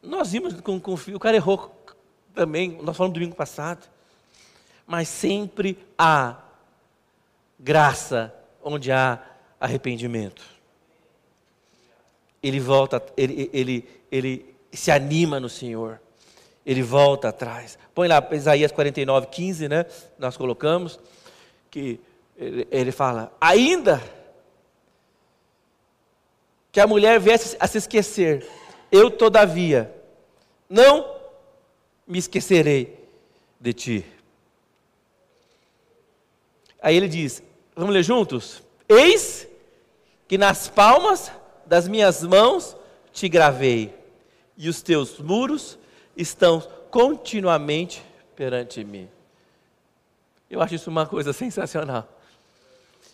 [0.02, 1.76] Nós vimos com, com o filho, o cara errou
[2.34, 3.86] também, nós falamos domingo passado.
[4.88, 6.38] Mas sempre há
[7.60, 9.20] graça onde há
[9.60, 10.44] arrependimento.
[12.42, 16.00] Ele volta, ele, ele, ele se anima no Senhor.
[16.64, 17.78] Ele volta atrás.
[17.94, 19.86] Põe lá Isaías 49, 15, né?
[20.18, 21.00] Nós colocamos.
[21.72, 22.00] Que
[22.38, 24.02] ele, ele fala: Ainda
[26.76, 28.46] que a mulher viesse a se esquecer,
[28.92, 29.96] eu todavia
[30.70, 31.10] não
[32.06, 33.00] me esquecerei
[33.58, 34.06] de ti.
[36.82, 37.42] Aí ele diz:
[37.74, 38.62] Vamos ler juntos?
[38.90, 39.48] Eis
[40.28, 41.32] que nas palmas
[41.66, 42.76] das minhas mãos
[43.14, 43.96] te gravei,
[44.58, 45.80] e os teus muros
[46.18, 46.60] estão
[46.92, 48.04] continuamente
[48.36, 49.08] perante mim.
[50.50, 52.06] Eu acho isso uma coisa sensacional.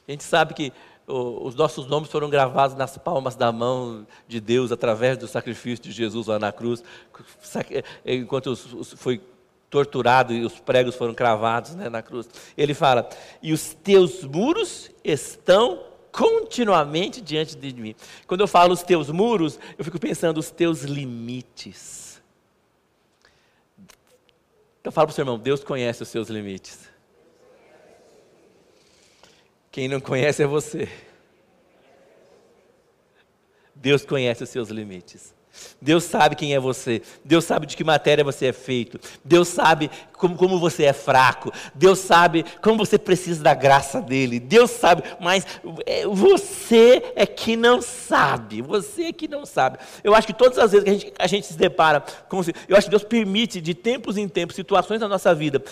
[0.07, 0.73] A gente sabe que
[1.07, 5.91] os nossos nomes foram gravados nas palmas da mão de Deus através do sacrifício de
[5.91, 6.83] Jesus lá na cruz,
[8.05, 8.55] enquanto
[8.95, 9.21] foi
[9.69, 12.29] torturado e os pregos foram cravados né, na cruz.
[12.57, 13.09] Ele fala:
[13.41, 17.95] E os teus muros estão continuamente diante de mim.
[18.27, 22.21] Quando eu falo os teus muros, eu fico pensando os teus limites.
[24.81, 26.91] Então fala para o seu irmão: Deus conhece os seus limites.
[29.71, 30.89] Quem não conhece é você.
[33.73, 35.33] Deus conhece os seus limites.
[35.81, 39.89] Deus sabe quem é você, Deus sabe de que matéria você é feito, Deus sabe
[40.13, 45.03] como, como, você é fraco, Deus sabe como você precisa da graça dEle, Deus sabe,
[45.19, 45.45] mas
[45.85, 49.79] é, você é que não sabe, você é que não sabe.
[50.03, 52.77] Eu acho que todas as vezes que a gente, a gente se depara com eu
[52.77, 55.63] acho que Deus permite de tempos em tempos situações na nossa vida,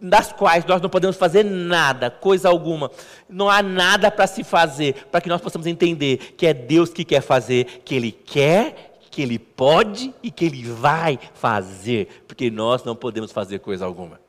[0.00, 2.90] das quais nós não podemos fazer nada, coisa alguma,
[3.28, 7.04] não há nada para se fazer, para que nós possamos entender que é Deus que
[7.04, 12.82] quer fazer, que Ele quer que Ele pode e que Ele vai fazer, porque nós
[12.82, 14.20] não podemos fazer coisa alguma.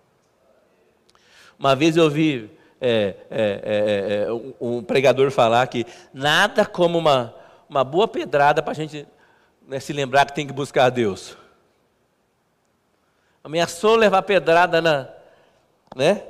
[1.58, 7.34] Uma vez eu ouvi é, é, é, é um pregador falar que nada como uma,
[7.68, 9.08] uma boa pedrada para a gente
[9.68, 11.36] né, se lembrar que tem que buscar a Deus.
[13.44, 15.10] Ameaçou levar pedrada na,
[15.96, 16.22] né,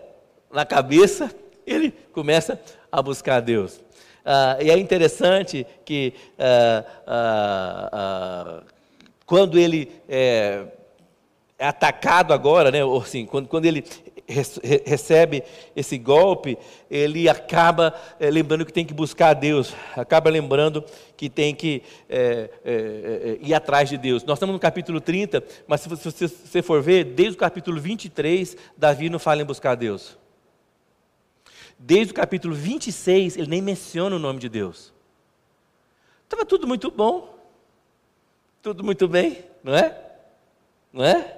[0.50, 1.30] na cabeça,
[1.68, 2.58] ele começa
[2.90, 3.82] a buscar a Deus.
[4.26, 6.84] Uh, e é interessante que uh,
[8.60, 8.64] uh,
[9.24, 10.66] quando ele é,
[11.60, 13.84] é, atacado agora, né, ou assim, quando, quando ele
[14.86, 15.44] recebe
[15.76, 16.58] esse golpe,
[16.90, 20.84] ele acaba é, lembrando que tem que buscar a Deus, acaba lembrando
[21.16, 24.24] que tem que é, é, é ir atrás de Deus.
[24.24, 27.80] Nós estamos no capítulo 30, mas se você, se você for ver, desde o capítulo
[27.80, 30.18] 23, Davi não fala em buscar a Deus.
[31.78, 34.94] Desde o capítulo 26, ele nem menciona o nome de Deus.
[36.24, 37.38] Estava tudo muito bom,
[38.62, 40.02] tudo muito bem, não é?
[40.92, 41.38] Não é?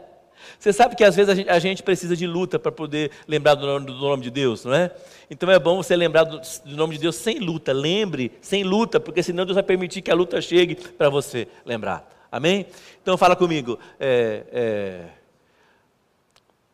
[0.58, 3.86] Você sabe que às vezes a gente, precisa de luta para poder lembrar do nome,
[3.86, 4.92] do nome, de Deus, não é?
[5.30, 7.74] Então é bom você lembrar do, do, nome de Deus sem luta.
[7.74, 12.08] Lembre, sem luta, porque senão Deus vai permitir que a luta chegue para você lembrar.
[12.32, 12.66] Amém?
[13.02, 13.80] Então fala comigo.
[14.00, 15.06] É, é,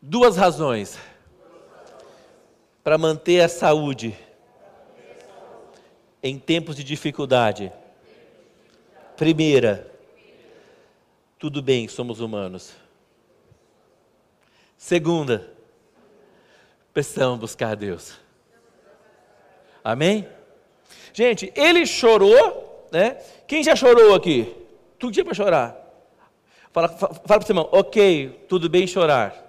[0.02, 0.98] duas razões
[2.84, 4.18] para manter a saúde
[6.22, 7.72] em tempos de dificuldade.
[9.16, 9.90] Primeira,
[11.40, 12.74] tudo bem, somos humanos.
[14.78, 15.50] Segunda,
[16.94, 18.20] precisamos buscar a Deus.
[19.82, 20.28] Amém?
[21.14, 23.12] Gente, ele chorou, né?
[23.48, 24.54] Quem já chorou aqui?
[25.00, 25.78] Tudo dia para chorar.
[26.72, 29.43] Fala, fala para o irmão, ok, tudo bem chorar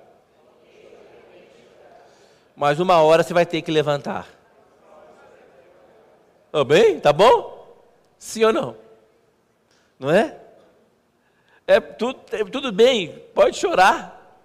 [2.56, 4.28] mas uma hora você vai ter que levantar.
[6.66, 7.00] Bem?
[7.00, 7.66] Tá bom?
[8.18, 8.76] Sim ou não?
[9.98, 10.36] Não é?
[11.66, 14.38] É tudo, é tudo bem, pode chorar.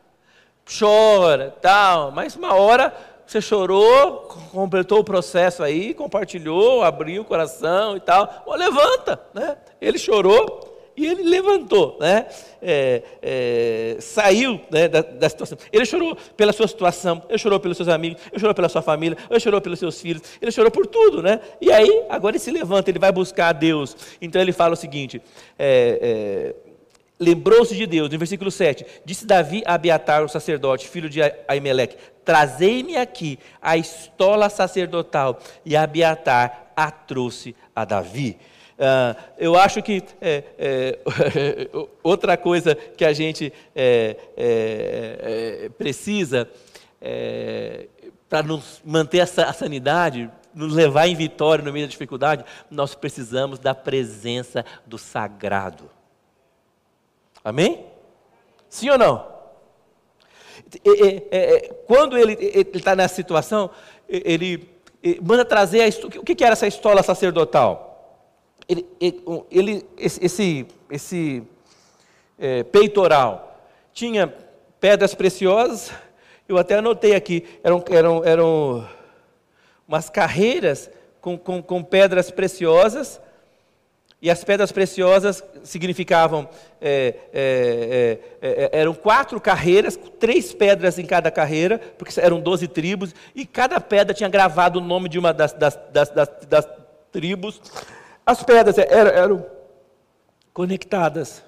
[0.66, 2.94] Chora, tal, mas uma hora
[3.26, 8.44] você chorou, completou o processo aí, compartilhou, abriu o coração e tal.
[8.46, 9.58] Oh, levanta, né?
[9.80, 10.69] Ele chorou,
[11.00, 12.26] e ele levantou, né?
[12.62, 15.58] É, é, saiu né, da, da, situação.
[15.72, 19.18] Ele chorou pela sua situação, ele chorou pelos seus amigos, ele chorou pela sua família,
[19.30, 21.40] ele chorou pelos seus filhos, ele chorou por tudo, né?
[21.62, 23.96] E aí, agora ele se levanta, ele vai buscar a Deus.
[24.22, 25.22] Então ele fala o seguinte:
[25.58, 26.70] é, é
[27.18, 31.96] lembrou-se de Deus, no versículo 7, disse Davi a Abiatar, o sacerdote, filho de Aimeleque,
[32.26, 38.38] trazei-me aqui a estola sacerdotal, e Abiatar a trouxe a Davi.
[38.80, 41.00] Uh, eu acho que é, é,
[42.02, 46.50] outra coisa que a gente é, é, é precisa
[47.02, 47.88] é,
[48.30, 53.60] para nos manter a sanidade, nos levar em vitória no meio da dificuldade, nós precisamos
[53.60, 55.90] da presença do sagrado.
[57.44, 57.86] Amém?
[58.70, 59.40] Sim ou não?
[61.86, 62.34] Quando ele
[62.74, 63.72] está nessa situação,
[64.08, 64.70] ele
[65.22, 67.89] manda trazer a, o que era essa estola sacerdotal?
[68.70, 68.86] Ele,
[69.50, 71.44] ele esse, esse
[72.38, 73.60] é, peitoral
[73.92, 74.32] tinha
[74.80, 75.92] pedras preciosas,
[76.48, 78.88] eu até anotei aqui, eram, eram, eram
[79.88, 80.90] umas carreiras
[81.20, 83.20] com, com, com pedras preciosas,
[84.22, 86.48] e as pedras preciosas significavam,
[86.82, 92.68] é, é, é, é, eram quatro carreiras, três pedras em cada carreira, porque eram doze
[92.68, 96.10] tribos, e cada pedra tinha gravado o nome de uma das, das, das,
[96.48, 96.68] das
[97.12, 97.62] tribos.
[98.30, 99.46] As pedras eram, eram
[100.54, 101.44] conectadas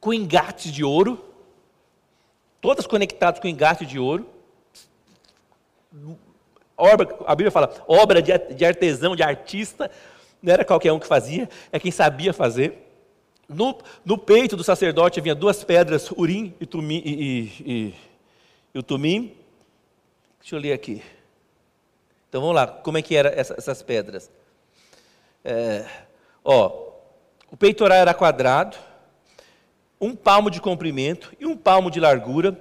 [0.00, 1.24] com engates de ouro,
[2.60, 4.28] todas conectadas com engate de ouro
[6.76, 9.88] obra, a Bíblia fala, obra de, de artesão, de artista,
[10.42, 12.88] não era qualquer um que fazia, é quem sabia fazer.
[13.48, 17.94] No, no peito do sacerdote havia duas pedras, Urim e, tumim, e, e, e,
[18.74, 19.36] e o Tumim.
[20.40, 21.00] Deixa eu ler aqui.
[22.30, 24.30] Então vamos lá, como é que eram essa, essas pedras?
[25.44, 25.84] É,
[26.44, 26.92] ó,
[27.50, 28.76] o peitoral era quadrado,
[30.00, 32.56] um palmo de comprimento e um palmo de largura,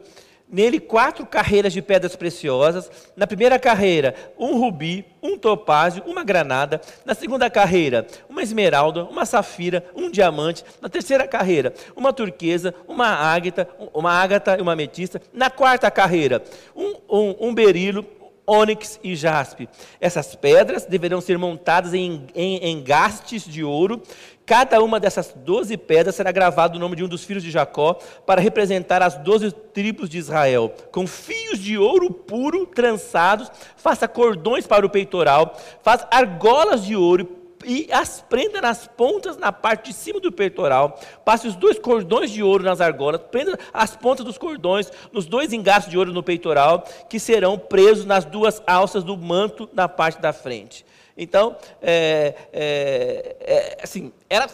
[0.51, 2.89] Nele, quatro carreiras de pedras preciosas.
[3.15, 6.81] Na primeira carreira, um rubi, um topázio, uma granada.
[7.05, 10.65] Na segunda carreira, uma esmeralda, uma safira, um diamante.
[10.81, 15.21] Na terceira carreira, uma turquesa, uma ágata, uma ágata e uma ametista.
[15.31, 16.43] Na quarta carreira,
[16.75, 18.03] um, um, um berilo,
[18.49, 19.69] ônix e jaspe.
[20.01, 24.01] Essas pedras deverão ser montadas em, engastes de ouro
[24.49, 27.99] Cada uma dessas doze pedras será gravado o nome de um dos filhos de Jacó,
[28.25, 30.73] para representar as doze tribos de Israel.
[30.91, 37.38] Com fios de ouro puro trançados, faça cordões para o peitoral, faz argolas de ouro
[37.65, 40.99] e as prenda nas pontas na parte de cima do peitoral.
[41.25, 45.51] Passe os dois cordões de ouro nas argolas, prenda as pontas dos cordões nos dois
[45.51, 50.21] engastos de ouro no peitoral, que serão presos nas duas alças do manto na parte
[50.21, 50.85] da frente.
[51.17, 54.47] Então, é, é, é, assim, era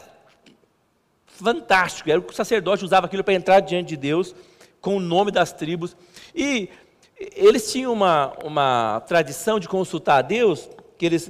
[1.27, 2.09] fantástico.
[2.09, 4.33] Era o que o sacerdote usava aquilo para entrar diante de Deus
[4.81, 5.95] com o nome das tribos.
[6.33, 6.69] E
[7.17, 11.29] eles tinham uma, uma tradição de consultar a Deus, que eles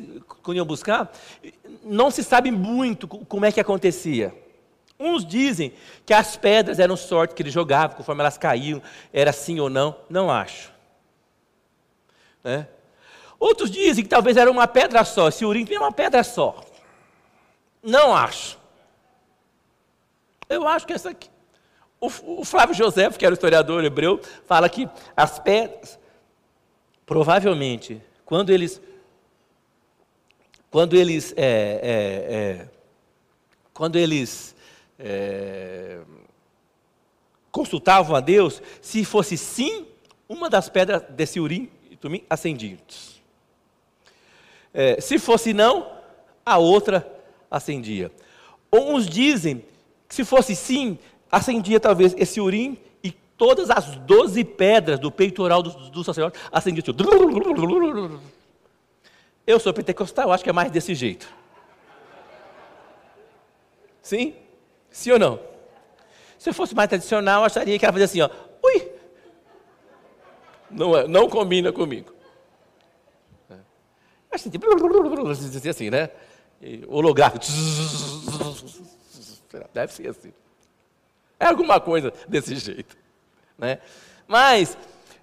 [0.49, 1.11] iam buscar.
[1.83, 4.33] Não se sabe muito como é que acontecia.
[4.99, 5.73] Uns dizem
[6.05, 9.95] que as pedras eram sorte que eles jogavam, conforme elas caíam, era sim ou não.
[10.09, 10.71] Não acho.
[12.43, 12.67] Né?
[13.39, 15.27] Outros dizem que talvez era uma pedra só.
[15.27, 16.63] Esse urim é uma pedra só.
[17.83, 18.57] Não acho.
[20.47, 21.29] Eu acho que essa aqui.
[21.99, 25.99] O, o Flávio José, que era o historiador hebreu, fala que as pedras,
[27.05, 28.81] provavelmente, quando eles,
[30.75, 32.67] quando eles, é, é, é,
[33.73, 34.53] quando eles
[34.99, 35.99] é,
[37.49, 39.85] consultavam a Deus, se fosse sim,
[40.27, 42.25] uma das pedras desse urim e tumim.
[44.73, 45.89] É, se fosse não,
[46.45, 47.09] a outra
[47.49, 48.11] acendia.
[48.69, 49.63] Uns dizem
[50.09, 50.99] que se fosse sim,
[51.31, 56.83] acendia talvez esse urim e todas as doze pedras do peitoral do, do sacerdote acendiam.
[59.45, 61.31] Eu sou pentecostal, acho que é mais desse jeito.
[64.01, 64.35] Sim?
[64.89, 65.39] Sim ou não?
[66.37, 68.29] Se eu fosse mais tradicional, eu acharia que ela fazia assim, ó.
[68.63, 68.91] Ui!
[70.69, 72.13] Não, é, não combina comigo.
[74.31, 74.49] Assim,
[75.69, 76.09] assim, né?
[76.87, 77.45] Holográfico.
[79.73, 80.33] Deve ser assim.
[81.39, 82.97] É alguma coisa desse jeito.
[83.57, 83.79] Né?
[84.27, 84.77] Mas,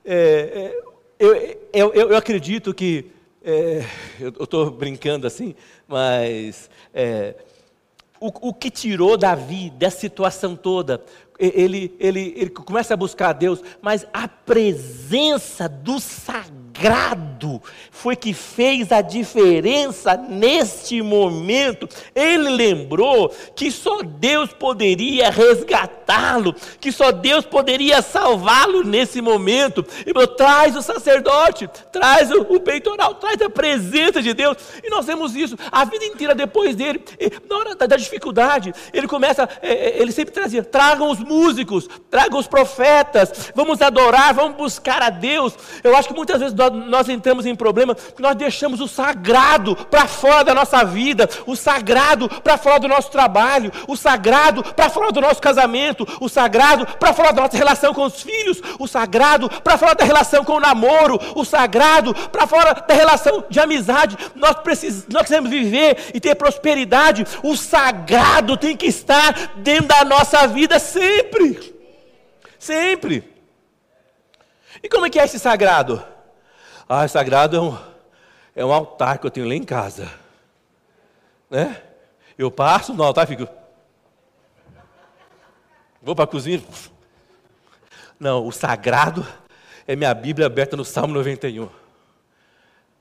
[0.05, 0.83] é, é,
[1.19, 1.35] eu,
[1.73, 3.11] eu, eu, acredito que,
[3.45, 3.85] é,
[4.21, 5.55] eu estou brincando assim,
[5.87, 7.35] mas é,
[8.21, 11.03] o, o que tirou Davi dessa situação toda
[11.39, 18.33] ele, ele, ele começa a buscar a Deus, mas a presença do sagrado foi que
[18.33, 21.89] fez a diferença neste momento.
[22.15, 29.85] Ele lembrou que só Deus poderia resgatá-lo, que só Deus poderia salvá-lo nesse momento.
[30.07, 34.57] E falou: traz o sacerdote, traz o, o peitoral, traz a presença de Deus.
[34.83, 37.03] E nós vemos isso a vida inteira depois dele,
[37.49, 41.89] na hora da, da dificuldade, ele começa, é, é, ele sempre trazia: tragam os músicos,
[42.11, 45.55] tragam os profetas, vamos adorar, vamos buscar a Deus.
[45.83, 50.07] Eu acho que muitas vezes nós entramos em problema porque nós deixamos o sagrado para
[50.07, 55.13] fora da nossa vida, o sagrado para fora do nosso trabalho, o sagrado para fora
[55.13, 59.49] do nosso casamento, o sagrado para fora da nossa relação com os filhos, o sagrado
[59.49, 64.17] para fora da relação com o namoro, o sagrado para fora da relação de amizade.
[64.35, 67.27] Nós precisamos, nós viver e ter prosperidade.
[67.43, 71.12] O sagrado tem que estar dentro da nossa vida sempre.
[72.59, 73.29] Sempre.
[74.83, 76.03] E como é que é esse sagrado?
[76.89, 77.79] Ah, sagrado é um,
[78.55, 80.09] é um altar que eu tenho lá em casa.
[81.51, 81.83] Né?
[82.39, 83.49] Eu passo no altar e fico.
[86.01, 86.63] Vou para a cozinha.
[88.19, 89.27] Não, o sagrado
[89.87, 91.69] é minha Bíblia aberta no Salmo 91.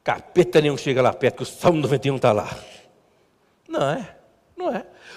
[0.03, 2.49] Capeta nenhum chega lá perto, que o Salmo 91 está lá.
[3.67, 4.20] Não é.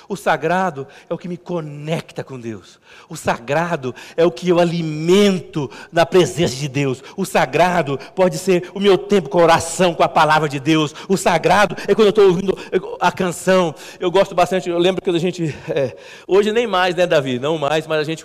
[0.09, 2.79] O sagrado é o que me conecta com Deus.
[3.09, 7.03] O sagrado é o que eu alimento na presença de Deus.
[7.17, 10.95] O sagrado pode ser o meu tempo com a oração, com a palavra de Deus.
[11.09, 12.57] O sagrado é quando eu estou ouvindo
[13.01, 13.75] a canção.
[13.99, 15.55] Eu gosto bastante, eu lembro que a gente.
[15.69, 15.97] É,
[16.27, 17.39] hoje nem mais, né, Davi?
[17.39, 18.25] Não mais, mas a gente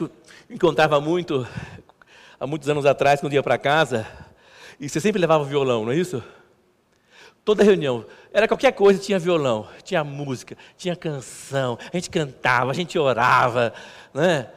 [0.50, 1.48] encontrava muito,
[2.40, 4.06] há muitos anos atrás, quando ia para casa.
[4.80, 6.24] E você sempre levava violão, não é isso?
[7.50, 8.06] Toda reunião.
[8.32, 13.74] Era qualquer coisa, tinha violão, tinha música, tinha canção, a gente cantava, a gente orava,
[14.14, 14.50] né?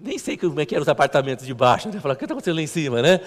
[0.00, 1.98] Nem sei como é que eram os apartamentos de baixo, né?
[1.98, 3.18] Falava, o que está acontecendo lá em cima, né?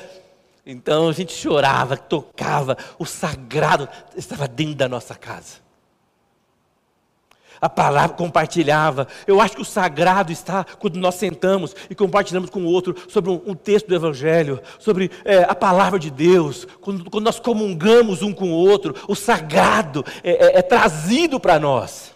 [0.66, 5.58] Então a gente chorava, tocava, o sagrado estava dentro da nossa casa
[7.64, 9.07] a palavra compartilhava.
[9.26, 13.32] Eu acho que o sagrado está quando nós sentamos e compartilhamos com o outro sobre
[13.32, 18.22] um, um texto do Evangelho, sobre é, a palavra de Deus, quando, quando, nós comungamos
[18.22, 22.12] um com o outro, o sagrado é, é, é trazido para nós.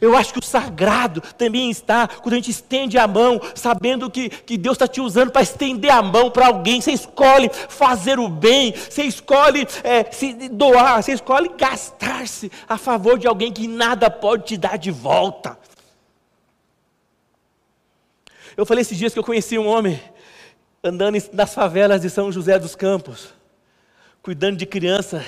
[0.00, 4.28] Eu acho que o sagrado também está quando a gente estende a mão, sabendo que,
[4.28, 6.80] que Deus está te usando para estender a mão para alguém.
[6.80, 13.18] Você escolhe fazer o bem, você escolhe é, se doar, você escolhe gastar-se a favor
[13.18, 15.58] de alguém que nada pode te dar de volta.
[18.56, 20.00] Eu falei esses dias que eu conheci um homem
[20.82, 23.28] andando nas favelas de São José dos Campos,
[24.22, 25.24] cuidando de criança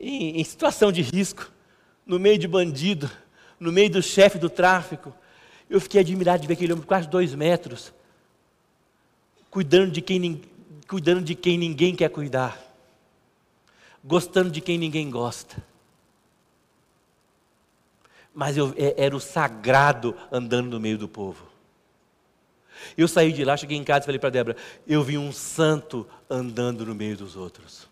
[0.00, 1.50] em, em situação de risco,
[2.04, 3.10] no meio de bandido
[3.62, 5.14] no meio do chefe do tráfico.
[5.70, 7.92] Eu fiquei admirado de ver aquele homem quase dois metros,
[9.48, 10.42] cuidando de quem,
[10.88, 12.58] cuidando de quem ninguém quer cuidar,
[14.04, 15.62] gostando de quem ninguém gosta.
[18.34, 21.46] Mas eu, é, era o sagrado andando no meio do povo.
[22.96, 24.56] Eu saí de lá, cheguei em casa e falei para Débora:
[24.86, 27.88] eu vi um santo andando no meio dos outros.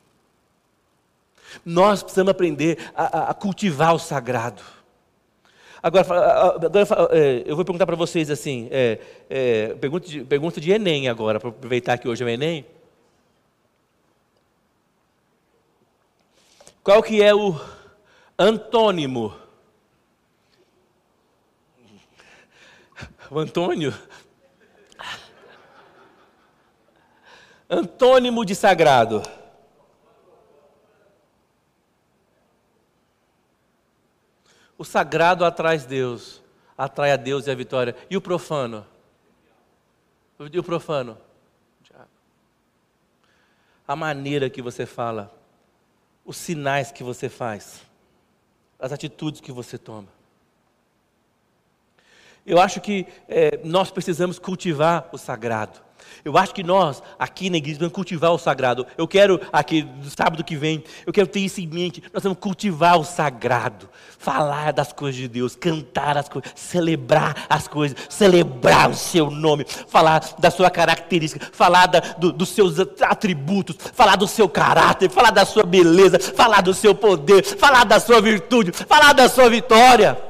[1.64, 4.79] Nós precisamos aprender a, a cultivar o sagrado.
[5.82, 8.98] Agora, agora é, eu vou perguntar para vocês assim, é,
[9.30, 12.66] é, pergunta, de, pergunta de Enem agora, para aproveitar que hoje é o Enem.
[16.84, 17.58] Qual que é o
[18.38, 19.34] antônimo?
[23.30, 23.94] O Antônio?
[27.68, 29.22] Antônimo de sagrado.
[34.80, 36.40] O sagrado atrai Deus,
[36.74, 37.94] atrai a Deus e a vitória.
[38.08, 38.86] E o profano?
[40.50, 41.18] E o profano?
[43.86, 45.30] A maneira que você fala,
[46.24, 47.82] os sinais que você faz,
[48.78, 50.08] as atitudes que você toma.
[52.46, 55.78] Eu acho que é, nós precisamos cultivar o sagrado.
[56.24, 58.86] Eu acho que nós, aqui na igreja, vamos cultivar o sagrado.
[58.96, 62.02] Eu quero, aqui, no sábado que vem, eu quero ter isso em mente.
[62.12, 63.88] Nós vamos cultivar o sagrado.
[64.18, 69.64] Falar das coisas de Deus, cantar as coisas, celebrar as coisas, celebrar o seu nome,
[69.64, 75.30] falar da sua característica, falar da, do, dos seus atributos, falar do seu caráter, falar
[75.30, 80.29] da sua beleza, falar do seu poder, falar da sua virtude, falar da sua vitória.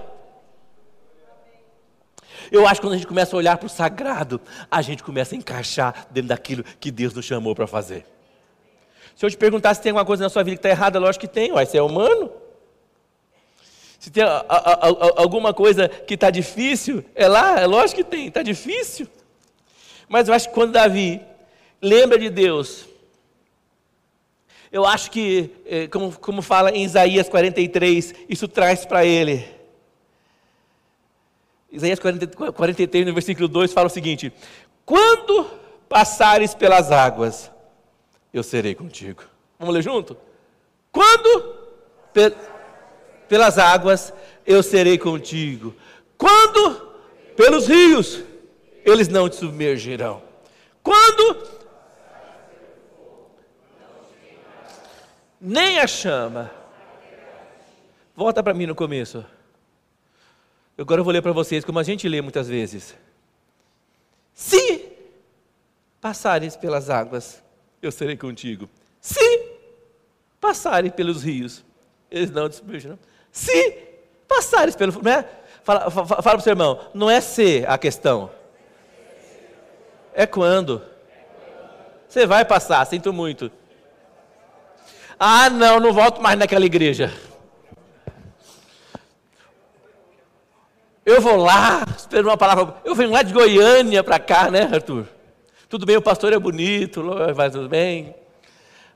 [2.50, 4.40] Eu acho que quando a gente começa a olhar para o sagrado,
[4.70, 8.04] a gente começa a encaixar dentro daquilo que Deus nos chamou para fazer.
[9.14, 11.26] Se eu te perguntar se tem alguma coisa na sua vida que está errada, lógico
[11.26, 12.32] que tem, uai, você é humano.
[13.98, 18.04] Se tem a, a, a, alguma coisa que está difícil, é lá, é lógico que
[18.04, 19.06] tem, está difícil.
[20.08, 21.20] Mas eu acho que quando Davi
[21.80, 22.86] lembra de Deus,
[24.72, 29.59] eu acho que, eh, como, como fala em Isaías 43, isso traz para ele
[31.70, 34.32] Isaías 43, no versículo 2, fala o seguinte:
[34.84, 35.46] Quando
[35.88, 37.50] passares pelas águas,
[38.32, 39.22] eu serei contigo.
[39.58, 40.16] Vamos ler junto?
[40.90, 41.54] Quando
[42.12, 42.32] pe
[43.28, 44.12] pelas águas,
[44.44, 45.74] eu serei contigo.
[46.18, 46.90] Quando
[47.36, 48.24] pelos rios,
[48.84, 50.20] eles não te submergirão.
[50.82, 51.46] Quando
[55.40, 56.50] nem a chama.
[58.14, 59.24] Volta para mim no começo.
[60.80, 62.96] Agora eu vou ler para vocês como a gente lê muitas vezes.
[64.32, 64.90] Se
[66.00, 67.42] passares pelas águas,
[67.82, 68.66] eu serei contigo.
[68.98, 69.20] Se
[70.40, 71.62] passares pelos rios,
[72.10, 72.98] eles não submergirão.
[73.30, 73.72] Se
[74.26, 75.02] passares pelo.
[75.02, 75.26] Né?
[75.62, 78.30] Fala, fala, fala para o seu irmão, não é se a questão.
[80.14, 80.80] É quando.
[82.08, 83.52] Você vai passar, sinto muito.
[85.18, 87.12] Ah, não, não volto mais naquela igreja.
[91.04, 92.76] Eu vou lá, espero uma palavra.
[92.84, 95.08] Eu venho lá de Goiânia para cá, né, Arthur?
[95.68, 97.02] Tudo bem, o pastor é bonito,
[97.34, 98.14] vai tudo bem.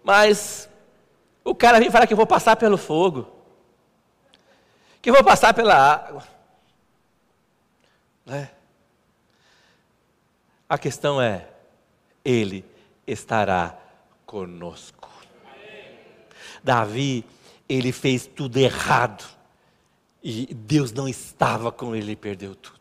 [0.03, 0.69] Mas
[1.45, 3.33] o cara vem falar que eu vou passar pelo fogo,
[5.01, 6.25] que eu vou passar pela água.
[8.27, 8.51] Né?
[10.69, 11.47] A questão é,
[12.25, 12.65] Ele
[13.07, 13.79] estará
[14.27, 15.09] conosco.
[16.63, 17.25] Davi,
[17.69, 19.25] ele fez tudo errado.
[20.25, 22.81] E Deus não estava com ele e perdeu tudo.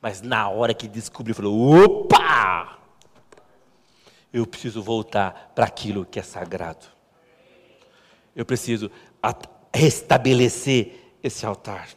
[0.00, 2.76] Mas na hora que descobriu, falou: opa!
[4.32, 6.86] Eu preciso voltar para aquilo que é sagrado.
[8.34, 8.90] Eu preciso
[9.72, 11.88] restabelecer esse altar.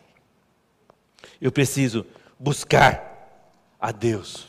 [1.41, 2.05] Eu preciso
[2.37, 3.41] buscar
[3.79, 4.47] a Deus.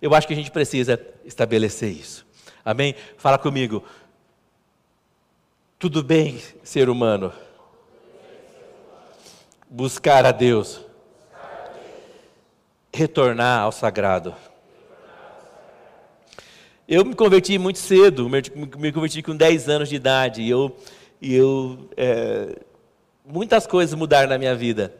[0.00, 2.26] Eu acho que a gente precisa estabelecer isso.
[2.64, 2.94] Amém?
[3.18, 3.84] Fala comigo.
[5.78, 7.32] Tudo bem, ser humano.
[9.70, 10.80] Buscar a Deus.
[12.92, 14.34] Retornar ao sagrado.
[16.88, 20.40] Eu me converti muito cedo, me converti com 10 anos de idade.
[20.40, 20.74] E eu,
[21.20, 22.56] e eu é,
[23.22, 24.94] muitas coisas mudaram na minha vida.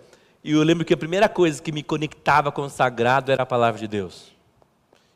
[0.45, 3.47] E eu lembro que a primeira coisa que me conectava com o sagrado era a
[3.47, 4.33] palavra de Deus.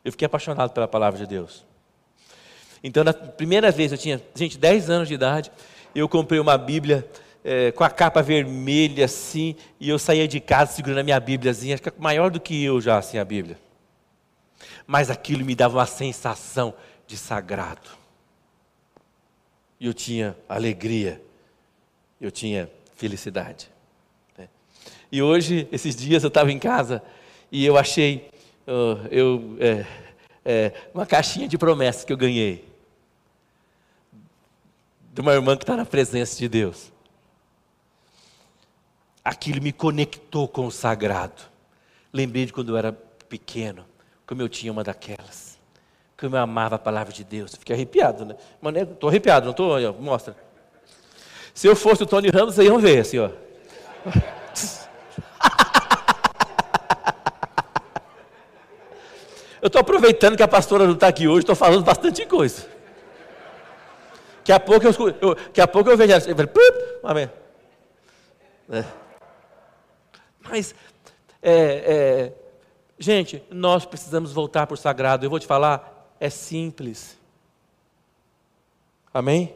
[0.03, 1.63] Eu fiquei apaixonado pela palavra de Deus.
[2.83, 5.51] Então, na primeira vez, eu tinha, gente, 10 anos de idade,
[5.93, 7.07] eu comprei uma Bíblia
[7.43, 11.73] é, com a capa vermelha assim, e eu saía de casa segurando a minha Bíbliazinha,
[11.75, 13.59] acho que é maior do que eu já, assim, a Bíblia.
[14.87, 16.73] Mas aquilo me dava uma sensação
[17.05, 17.89] de sagrado.
[19.79, 21.21] E eu tinha alegria,
[22.21, 23.69] eu tinha felicidade.
[24.37, 24.47] Né?
[25.11, 27.03] E hoje, esses dias, eu estava em casa
[27.51, 28.31] e eu achei
[28.65, 29.85] eu, eu é,
[30.45, 32.65] é, uma caixinha de promessas que eu ganhei.
[35.13, 36.92] De uma irmã que está na presença de Deus.
[39.23, 41.41] Aquilo me conectou com o sagrado.
[42.11, 42.91] Lembrei de quando eu era
[43.29, 43.85] pequeno,
[44.27, 45.57] como eu tinha uma daquelas.
[46.17, 47.55] Como eu amava a palavra de Deus.
[47.55, 48.35] Fiquei arrepiado, né?
[48.61, 49.93] Mas estou arrepiado, não estou?
[50.01, 50.35] Mostra.
[51.53, 53.29] Se eu fosse o Tony Ramos, vocês iam ver assim, ó.
[59.61, 62.67] Eu estou aproveitando que a pastora não está aqui hoje, estou falando bastante coisa.
[64.39, 66.31] Daqui a pouco eu, eu, daqui a pouco eu vejo assim,
[67.01, 67.31] amém.
[68.69, 69.02] É.
[70.43, 70.75] Mas,
[71.41, 72.33] é, é,
[72.99, 75.25] gente, nós precisamos voltar para o sagrado.
[75.25, 77.17] Eu vou te falar, é simples.
[79.13, 79.55] Amém?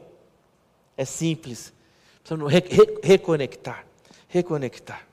[0.96, 1.74] É simples.
[2.20, 3.86] Precisamos re, re, reconectar.
[4.28, 5.07] Reconectar.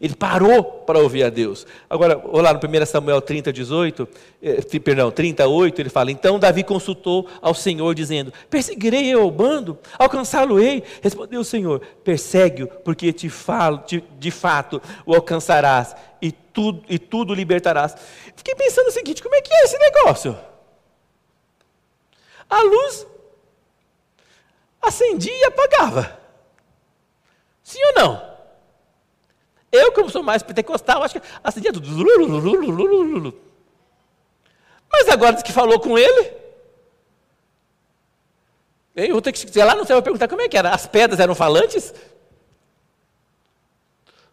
[0.00, 1.66] Ele parou para ouvir a Deus.
[1.90, 4.08] Agora, olá no 1 Samuel 30, 18,
[4.40, 9.76] eh, perdão, 38, ele fala: Então Davi consultou ao Senhor, dizendo: Perseguirei eu o bando?
[9.98, 10.84] Alcançá-lo-ei?
[11.02, 16.98] Respondeu o Senhor: Persegue-o, porque te falo, te, de fato o alcançarás e tudo, e
[16.98, 17.96] tudo libertarás.
[18.36, 20.38] Fiquei pensando o seguinte: como é que é esse negócio?
[22.48, 23.06] A luz
[24.80, 26.18] acendia e apagava.
[27.64, 28.37] Sim ou não?
[29.88, 31.88] Eu, como sou mais pentecostal, acho que acendia tudo.
[34.92, 36.32] Mas agora diz que falou com ele.
[38.94, 40.70] Eu vou ter que dizer lá no céu vou perguntar como é que era.
[40.70, 41.94] As pedras eram falantes?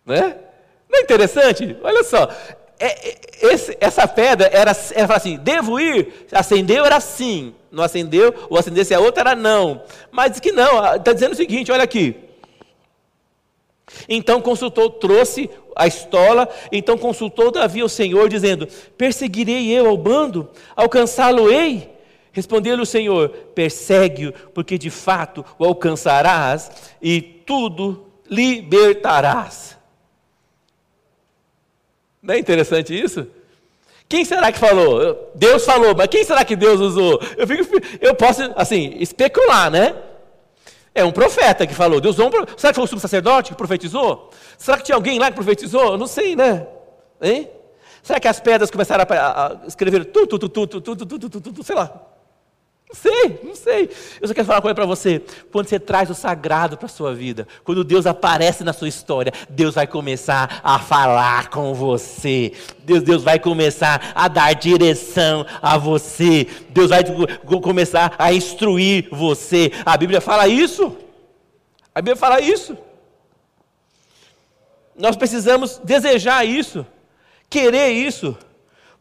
[0.05, 0.37] Né?
[0.89, 1.77] Não é interessante?
[1.81, 2.29] Olha só.
[2.77, 3.19] É, é,
[3.53, 6.27] esse, essa pedra era, era assim: devo ir?
[6.31, 7.55] Acendeu, era sim.
[7.71, 9.83] Não acendeu, ou acendesse a outra, era não.
[10.11, 10.95] Mas diz que não.
[10.95, 12.25] Está dizendo o seguinte: olha aqui.
[14.09, 18.67] Então consultou, trouxe a estola, então consultou Davi ao Senhor, dizendo:
[18.97, 21.91] Perseguirei eu ao bando, alcançá-lo-ei?
[22.31, 26.71] Respondeu-lhe o Senhor: Persegue-o, porque de fato o alcançarás
[27.01, 29.77] e tudo libertarás.
[32.21, 33.27] Não é interessante isso?
[34.09, 35.31] Quem será que falou?
[35.35, 37.19] Deus falou, mas quem será que Deus usou?
[37.37, 37.63] Eu, fico,
[38.01, 39.95] eu posso, assim, especular, né?
[40.95, 41.99] É um profeta que falou.
[41.99, 44.29] Deus um Será que foi o sumo sacerdote que profetizou?
[44.57, 45.91] Será que tinha alguém lá que profetizou?
[45.91, 46.65] Eu não sei, né?
[47.21, 47.49] Hein?
[48.01, 51.63] Será que as pedras começaram a, a escrever tudo, tudo, tudo, tudo, tudo, tudo, tudo,
[51.63, 52.14] sei lá.
[52.87, 53.89] Não sei, não sei.
[54.21, 55.21] Eu só quero falar uma coisa para você.
[55.51, 59.33] Quando você traz o sagrado para a sua vida, quando Deus aparece na sua história,
[59.49, 62.53] Deus vai começar a falar com você.
[62.83, 66.47] Deus, Deus vai começar a dar direção a você.
[66.69, 67.03] Deus vai
[67.61, 69.71] começar a instruir você.
[69.83, 70.95] A Bíblia fala isso.
[71.93, 72.77] A Bíblia fala isso.
[74.95, 76.85] Nós precisamos desejar isso,
[77.49, 78.37] querer isso,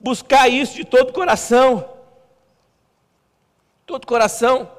[0.01, 1.94] buscar isso de todo o coração.
[3.87, 4.71] Todo coração.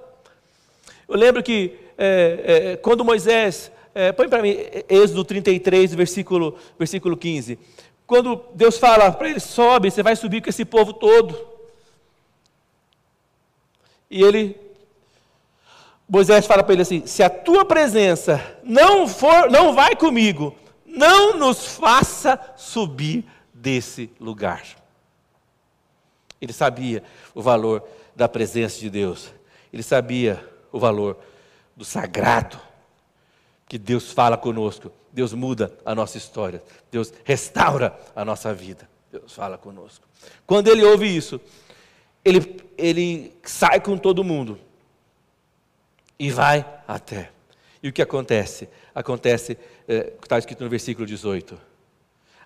[1.07, 4.55] Eu lembro que é, é, quando Moisés, é, põe para mim
[4.89, 7.59] Êxodo 33, versículo, versículo 15.
[8.05, 11.55] Quando Deus fala para ele, sobe, você vai subir com esse povo todo.
[14.09, 14.55] E ele,
[16.07, 21.37] Moisés fala para ele assim: se a tua presença não for, não vai comigo, não
[21.37, 24.63] nos faça subir desse lugar.
[26.39, 27.01] Ele sabia
[27.33, 27.83] o valor
[28.15, 29.33] da presença de Deus.
[29.71, 31.17] Ele sabia o valor
[31.75, 32.59] do sagrado.
[33.67, 34.91] Que Deus fala conosco.
[35.11, 36.63] Deus muda a nossa história.
[36.91, 38.87] Deus restaura a nossa vida.
[39.11, 40.07] Deus fala conosco.
[40.45, 41.39] Quando ele ouve isso,
[42.23, 44.59] ele, ele sai com todo mundo
[46.17, 47.31] e vai até.
[47.81, 48.69] E o que acontece?
[48.93, 49.57] Acontece,
[49.87, 51.59] é, está escrito no versículo 18: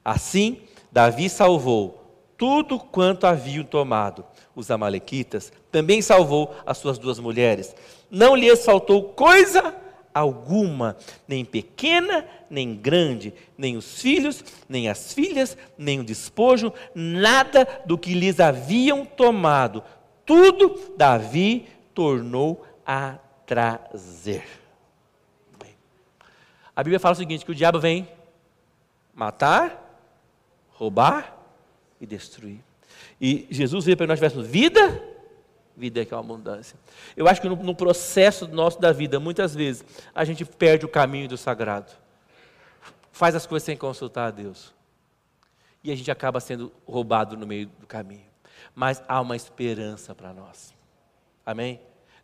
[0.03, 0.61] Assim,
[0.91, 1.99] Davi salvou
[2.38, 7.75] tudo quanto haviam tomado os Amalequitas, também salvou as suas duas mulheres.
[8.09, 9.75] Não lhes faltou coisa
[10.13, 10.97] alguma,
[11.27, 17.97] nem pequena, nem grande, nem os filhos, nem as filhas, nem o despojo, nada do
[17.97, 19.83] que lhes haviam tomado.
[20.25, 24.59] Tudo Davi tornou a trazer.
[26.75, 28.07] A Bíblia fala o seguinte: que o diabo vem
[29.13, 30.01] matar,
[30.71, 31.35] roubar
[31.99, 32.68] e destruir.
[33.20, 35.03] E Jesus veio para que nós tivéssemos vida,
[35.76, 36.78] vida que é uma abundância.
[37.15, 40.89] Eu acho que no, no processo nosso da vida, muitas vezes, a gente perde o
[40.89, 41.91] caminho do sagrado.
[43.11, 44.74] Faz as coisas sem consultar a Deus.
[45.84, 48.28] E a gente acaba sendo roubado no meio do caminho.
[48.76, 50.74] Mas há uma esperança para nós.
[51.45, 51.80] Amém?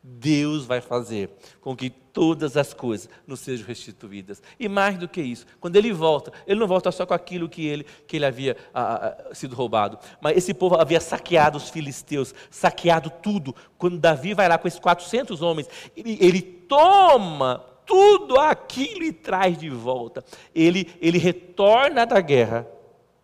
[0.08, 4.40] Deus vai fazer com que todas as coisas nos sejam restituídas.
[4.60, 7.66] E mais do que isso, quando ele volta, ele não volta só com aquilo que
[7.66, 12.36] ele, que ele havia ah, ah, sido roubado, mas esse povo havia saqueado os filisteus,
[12.52, 13.56] saqueado tudo.
[13.80, 19.58] Quando Davi vai lá com esses 400 homens, ele, ele toma tudo aquilo e traz
[19.58, 20.24] de volta.
[20.54, 22.68] Ele, ele retorna da guerra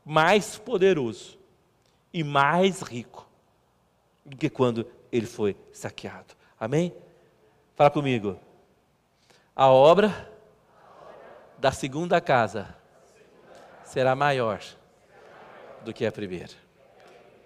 [0.04, 1.38] mais poderoso
[2.12, 3.30] e mais rico
[4.26, 6.41] do que quando ele foi saqueado.
[6.62, 6.96] Amém?
[7.74, 8.40] Fala comigo.
[9.56, 10.32] A obra
[11.58, 12.78] da segunda casa
[13.84, 14.62] será maior
[15.84, 16.54] do que a primeira.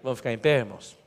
[0.02, 0.98] Vamos ficar em pé, irmãos?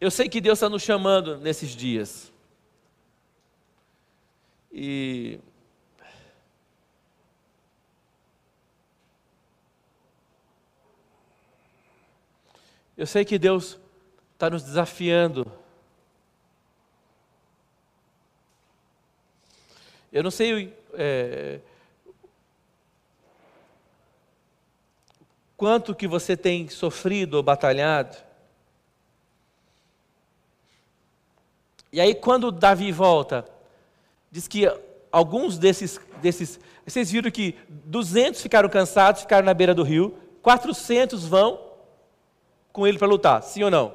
[0.00, 2.32] Eu sei que Deus está nos chamando nesses dias.
[4.72, 5.38] E
[12.98, 13.78] Eu sei que Deus
[14.32, 15.46] está nos desafiando.
[20.12, 21.60] Eu não sei é,
[25.56, 28.16] quanto que você tem sofrido ou batalhado.
[31.92, 33.48] E aí, quando Davi volta,
[34.28, 34.64] diz que
[35.12, 36.58] alguns desses, desses.
[36.84, 41.67] Vocês viram que 200 ficaram cansados, ficaram na beira do rio, 400 vão
[42.72, 43.94] com ele para lutar, sim ou não?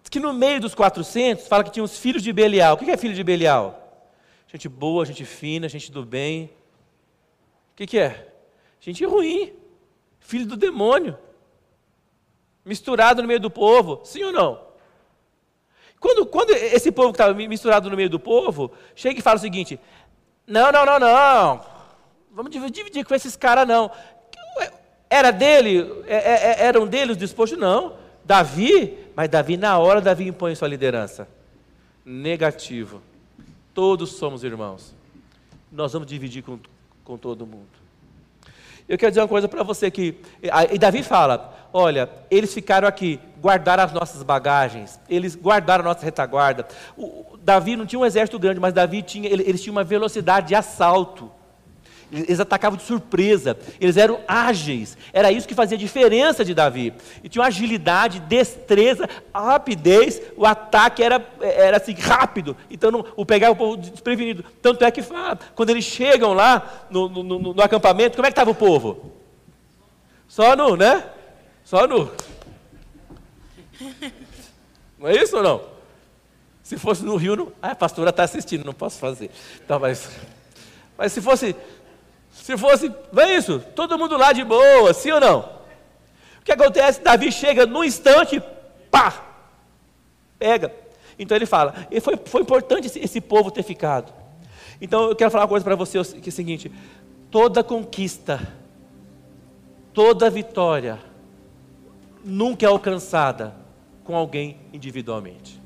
[0.00, 2.74] Diz que no meio dos 400, fala que tinha os filhos de Belial.
[2.74, 3.78] O que é filho de Belial?
[4.48, 6.50] Gente boa, gente fina, gente do bem.
[7.72, 8.32] O que, é?
[8.80, 9.52] Gente ruim,
[10.20, 11.16] filho do demônio,
[12.64, 14.60] misturado no meio do povo, sim ou não?
[15.98, 19.40] Quando, quando esse povo que estava misturado no meio do povo, chega e fala o
[19.40, 19.80] seguinte:
[20.46, 21.64] não, não, não, não,
[22.32, 23.90] vamos dividir com esses caras não.
[25.12, 27.58] Era dele, é, é, é, eram dele os dispostos?
[27.58, 27.92] Não.
[28.24, 31.28] Davi, mas Davi, na hora, Davi impõe sua liderança.
[32.02, 33.02] Negativo.
[33.74, 34.94] Todos somos irmãos.
[35.70, 36.58] Nós vamos dividir com,
[37.04, 37.68] com todo mundo.
[38.88, 40.14] Eu quero dizer uma coisa para você que.
[40.72, 46.06] E Davi fala: olha, eles ficaram aqui, guardaram as nossas bagagens, eles guardaram a nossa
[46.06, 46.66] retaguarda.
[46.96, 50.54] O, Davi não tinha um exército grande, mas Davi tinha, eles tinham uma velocidade de
[50.54, 51.30] assalto.
[52.12, 56.92] Eles atacavam de surpresa, eles eram ágeis, era isso que fazia a diferença de Davi.
[57.24, 62.54] E tinha agilidade, destreza, rapidez, o ataque era, era assim, rápido.
[62.70, 64.44] Então não, o pegava o povo desprevenido.
[64.60, 65.02] Tanto é que
[65.54, 69.12] quando eles chegam lá no, no, no, no acampamento, como é que estava o povo?
[70.28, 71.04] Só no, né?
[71.64, 72.10] Só no.
[74.98, 75.62] Não é isso ou não?
[76.62, 77.52] Se fosse no Rio, não...
[77.60, 79.30] ah, a pastora está assistindo, não posso fazer.
[79.64, 80.10] Então, mas,
[80.96, 81.56] mas se fosse
[82.32, 83.60] se fosse, não é isso?
[83.74, 85.40] Todo mundo lá de boa, sim ou não?
[86.40, 87.00] O que acontece?
[87.00, 88.42] Davi chega no instante,
[88.90, 89.22] pá,
[90.38, 90.74] pega.
[91.18, 94.12] Então ele fala, e foi, foi importante esse, esse povo ter ficado.
[94.80, 96.72] Então eu quero falar uma coisa para você, que é o seguinte:
[97.30, 98.40] toda conquista,
[99.92, 100.98] toda vitória,
[102.24, 103.54] nunca é alcançada
[104.02, 105.60] com alguém individualmente.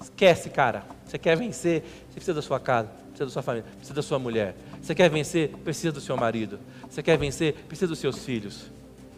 [0.00, 0.84] Esquece, cara.
[1.04, 4.18] Você quer vencer, você precisa da sua casa, precisa da sua família, precisa da sua
[4.18, 4.56] mulher.
[4.82, 6.58] Você quer vencer, precisa do seu marido.
[6.90, 8.70] Você quer vencer, precisa dos seus filhos.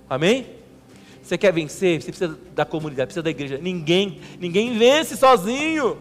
[0.09, 0.47] Amém?
[1.23, 3.59] Você quer vencer, você precisa da comunidade, precisa da igreja.
[3.59, 5.99] Ninguém, ninguém vence sozinho.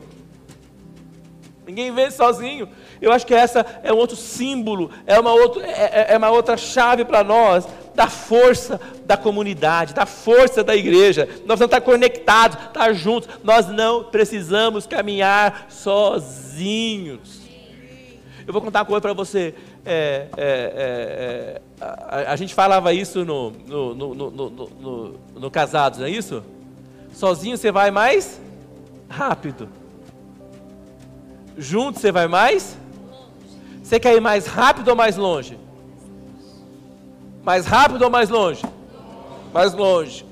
[1.66, 2.70] Ninguém vence sozinho.
[3.02, 6.30] Eu acho que essa é um outro símbolo, é uma, outro, é, é, é uma
[6.30, 7.66] outra chave para nós
[7.96, 11.28] da força da comunidade, da força da igreja.
[11.46, 13.30] Nós vamos estar conectados, estar juntos.
[13.44, 17.35] Nós não precisamos caminhar sozinhos.
[18.48, 19.56] Eu vou contar uma coisa para você.
[19.84, 26.00] É, é, é, é, a, a, gente falava isso no, no, no, no, no Casados,
[26.00, 26.44] não é isso?
[27.12, 28.40] Sozinho você vai mais
[29.10, 29.68] rápido.
[31.58, 32.78] Junto você vai mais?
[33.82, 35.58] Você quer ir mais rápido ou mais longe?
[37.44, 38.64] Mais rápido ou mais longe?
[39.54, 40.26] Mais longe.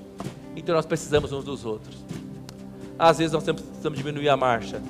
[0.55, 2.03] Então nós precisamos uns dos outros.
[2.97, 4.81] Às vezes nós precisamos diminuir a marcha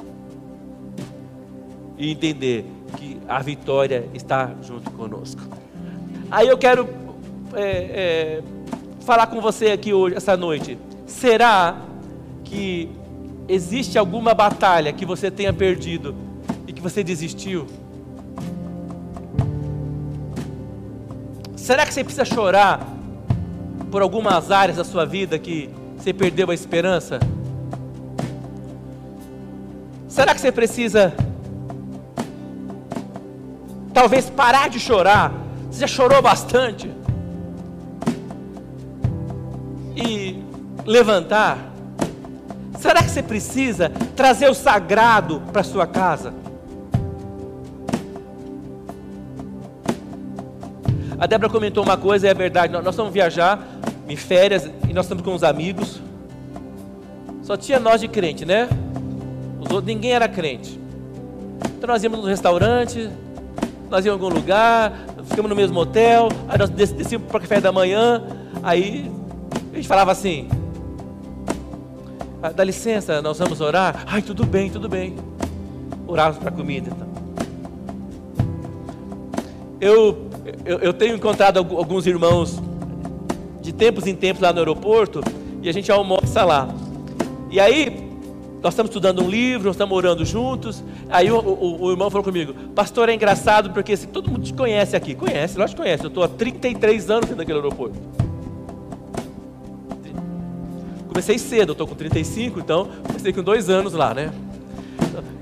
[1.97, 5.41] e entender que a vitória está junto conosco.
[6.31, 6.87] Aí eu quero
[7.53, 8.43] é, é,
[9.01, 10.77] falar com você aqui hoje, essa noite.
[11.05, 11.77] Será
[12.43, 12.89] que
[13.47, 16.15] existe alguma batalha que você tenha perdido
[16.67, 17.67] e que você desistiu?
[21.55, 22.85] Será que você precisa chorar
[23.89, 27.19] por algumas áreas da sua vida que você perdeu a esperança?
[30.07, 31.13] Será que você precisa
[33.93, 35.31] talvez parar de chorar?
[35.69, 36.91] Você já chorou bastante?
[39.95, 40.43] E
[40.85, 41.57] levantar?
[42.79, 46.33] Será que você precisa trazer o sagrado para sua casa?
[51.17, 52.73] A Débora comentou uma coisa, é verdade.
[52.73, 53.65] Nós, vamos viajar
[54.09, 56.01] em férias e nós estamos com os amigos.
[57.43, 58.67] Só tinha nós de crente, né?
[59.61, 60.77] Os outros, ninguém era crente.
[61.77, 63.09] Então nós íamos no restaurante,
[63.93, 67.61] nós íamos em algum lugar, ficamos no mesmo hotel, aí nós descíamos para o café
[67.61, 68.23] da manhã,
[68.63, 69.11] aí
[69.71, 70.49] a gente falava assim,
[72.41, 74.03] ah, dá licença, nós vamos orar.
[74.07, 75.15] Ai, tudo bem, tudo bem.
[76.07, 76.89] Orávamos para a comida.
[76.89, 77.07] Então.
[79.79, 80.29] Eu
[80.65, 82.59] eu, eu tenho encontrado alguns irmãos
[83.61, 85.21] de tempos em tempos lá no aeroporto
[85.61, 86.67] e a gente almoça lá.
[87.51, 88.11] E aí,
[88.63, 90.81] nós estamos estudando um livro, nós estamos orando juntos.
[91.09, 94.53] Aí o, o, o irmão falou comigo: Pastor, é engraçado porque assim, todo mundo te
[94.53, 95.13] conhece aqui.
[95.13, 96.03] Conhece, lógico que conhece.
[96.05, 97.99] Eu estou há 33 anos dentro daquele aeroporto.
[101.09, 104.31] Comecei cedo, eu estou com 35, então comecei com dois anos lá, né?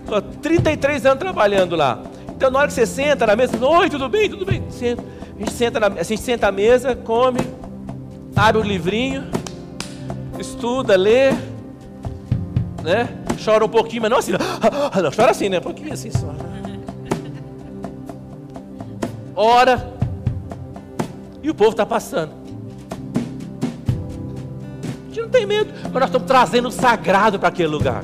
[0.01, 2.01] Estou há 33 anos trabalhando lá.
[2.35, 4.63] Então, na hora que você senta na mesa, oi, tudo bem, tudo bem.
[4.71, 5.03] Senta.
[5.35, 7.39] A gente senta, na, a gente senta à mesa, come,
[8.35, 9.25] abre o livrinho,
[10.39, 11.31] estuda, lê,
[12.83, 13.09] né?
[13.43, 15.59] Chora um pouquinho, mas não assim, não, não chora assim, né?
[15.59, 16.33] Um pouquinho assim só.
[19.35, 19.93] Ora,
[21.41, 22.33] e o povo está passando.
[25.03, 28.03] A gente não tem medo, mas nós estamos trazendo o sagrado para aquele lugar.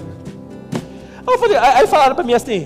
[1.28, 2.65] Aí, eu falei, aí falaram para mim assim: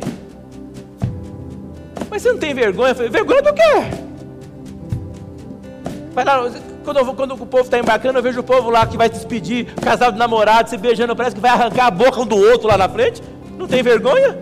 [2.10, 2.92] mas você não tem vergonha?
[2.92, 3.62] Eu falei, vergonha do quê?
[6.14, 6.52] Vai lá,
[6.84, 9.74] quando, eu, quando o povo está embarcando, eu vejo o povo lá que vai despedir,
[9.76, 12.78] casal de namorado, se beijando, parece que vai arrancar a boca um do outro lá
[12.78, 13.22] na frente.
[13.58, 14.40] Não tem vergonha?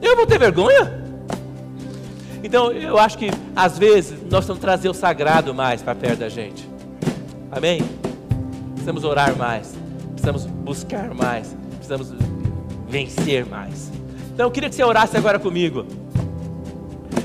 [0.00, 0.98] Eu vou ter vergonha?
[2.42, 6.28] Então, eu acho que às vezes nós precisamos trazer o sagrado mais para perto da
[6.28, 6.68] gente.
[7.50, 7.82] Amém?
[8.74, 9.76] Precisamos orar mais,
[10.12, 12.12] precisamos buscar mais, precisamos
[12.88, 13.90] vencer mais.
[14.32, 15.84] Então eu queria que você orasse agora comigo.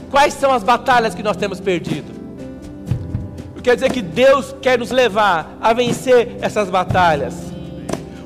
[0.10, 2.23] Quais são as batalhas que nós temos perdido?
[3.64, 7.53] Quer dizer que Deus quer nos levar a vencer essas batalhas.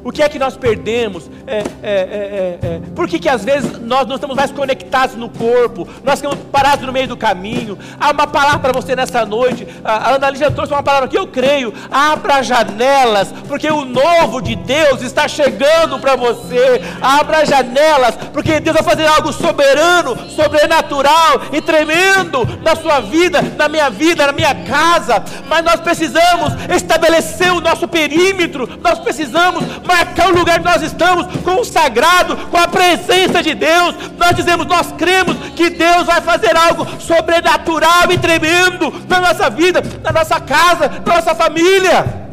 [0.07, 1.29] O que é que nós perdemos?
[1.45, 2.81] É, é, é, é, é.
[2.95, 5.85] Por que, que às vezes nós não estamos mais conectados no corpo?
[6.01, 7.77] Nós ficamos parados no meio do caminho.
[7.99, 9.67] Há uma palavra para você nessa noite.
[9.83, 11.73] A Ana Lígia trouxe uma palavra que eu creio.
[11.91, 16.81] Abra janelas, porque o novo de Deus está chegando para você.
[17.01, 23.67] Abra janelas, porque Deus vai fazer algo soberano, sobrenatural e tremendo na sua vida, na
[23.67, 25.21] minha vida, na minha casa.
[25.49, 28.69] Mas nós precisamos estabelecer o nosso perímetro.
[28.81, 29.65] Nós precisamos
[29.97, 33.95] marcar o lugar que nós estamos com o sagrado, com a presença de Deus.
[34.17, 39.81] Nós dizemos, nós cremos que Deus vai fazer algo sobrenatural e tremendo na nossa vida,
[40.03, 42.27] na nossa casa, na nossa família.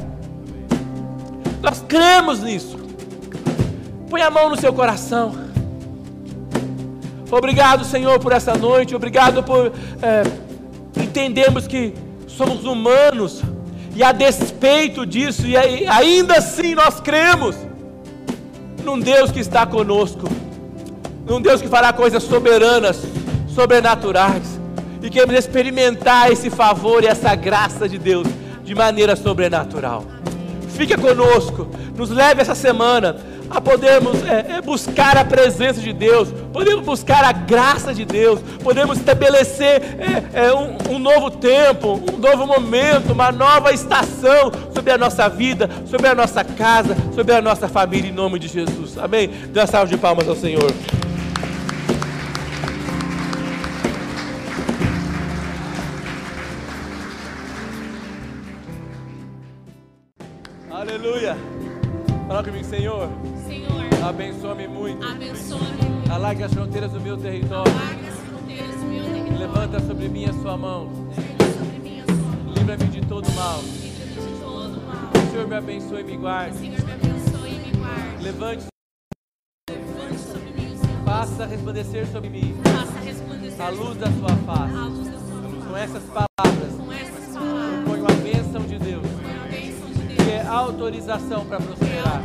[1.63, 2.79] Nós cremos nisso.
[4.11, 5.45] Põe a mão no seu coração.
[7.31, 8.95] Obrigado, Senhor, por essa noite.
[8.95, 11.95] Obrigado por é, entendermos que
[12.29, 13.43] somos humanos,
[13.95, 17.57] e a despeito disso, e ainda assim nós cremos
[18.83, 20.29] num Deus que está conosco,
[21.27, 23.03] num Deus que fará coisas soberanas,
[23.49, 24.61] sobrenaturais,
[25.01, 28.27] e queremos experimentar esse favor e essa graça de Deus
[28.65, 30.05] de maneira sobrenatural.
[30.71, 33.17] Fica conosco, nos leve essa semana
[33.51, 38.41] a podermos é, é, buscar a presença de Deus, podemos buscar a graça de Deus,
[38.63, 44.93] podemos estabelecer é, é, um, um, novo tempo, um novo momento, uma nova estação sobre
[44.93, 48.99] a nossa vida, sobre a nossa casa, sobre a nossa família, em nome de Jesus.
[48.99, 49.29] Amém?
[49.29, 50.73] Dê uma salva de palmas ao Senhor.
[60.71, 61.37] Aleluia.
[62.27, 63.34] Fala comigo, Senhor.
[64.09, 65.05] Abençoa-me muito.
[65.05, 66.11] Abençoa-me.
[66.11, 67.73] Alargue as fronteiras do meu território.
[67.73, 69.39] Alargue as fronteiras do meu território.
[69.39, 70.91] Levanta sobre mim a sua mão.
[71.15, 72.03] Sobre mim.
[72.55, 73.61] Livra-me de todo mal.
[73.63, 75.11] Livra-me de todo mal.
[75.27, 76.57] O Senhor me abençoe e me guarde.
[76.57, 78.23] O Senhor me abençoe e me guarde.
[78.25, 78.65] Levante.
[80.19, 84.75] Sobre mim Faça resplandecer sobre mim Faça resplandecer a luz da sua face.
[84.77, 85.69] a luz da sua face.
[85.69, 87.85] Com essas palavras, Com essas palavras.
[87.85, 92.23] ponho a bênção de Deus, Põe a bênção de que é autorização para é prosperar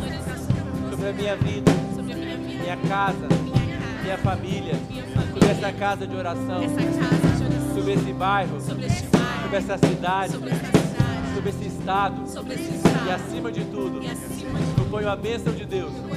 [1.00, 2.64] sobre a minha vida, sobre a minha vida.
[2.64, 4.02] minha casa, Minha casa.
[4.04, 5.50] minha família, Minha sobre família.
[5.52, 7.76] essa casa de oração, casa de oração.
[7.76, 9.41] sobre esse bairro, Sobre este bairro.
[9.43, 11.34] sobre essa cidade, Sobre essa cidade.
[11.36, 13.10] sobre esse estado Sobre esse e estado.
[13.12, 16.08] acima de tudo, E acima de eu ponho a bênção de Deus bênção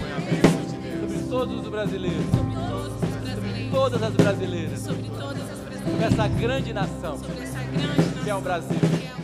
[0.66, 1.11] de Deus.
[1.12, 3.70] sobre todos os brasileiros, Sobre todos os brasileiros.
[3.72, 6.12] todas as brasileiras, Sobre todas as sobre brasileiras.
[6.12, 8.78] essa grande nação Sobre essa grande que é o nação Brasil.
[8.80, 9.22] que é o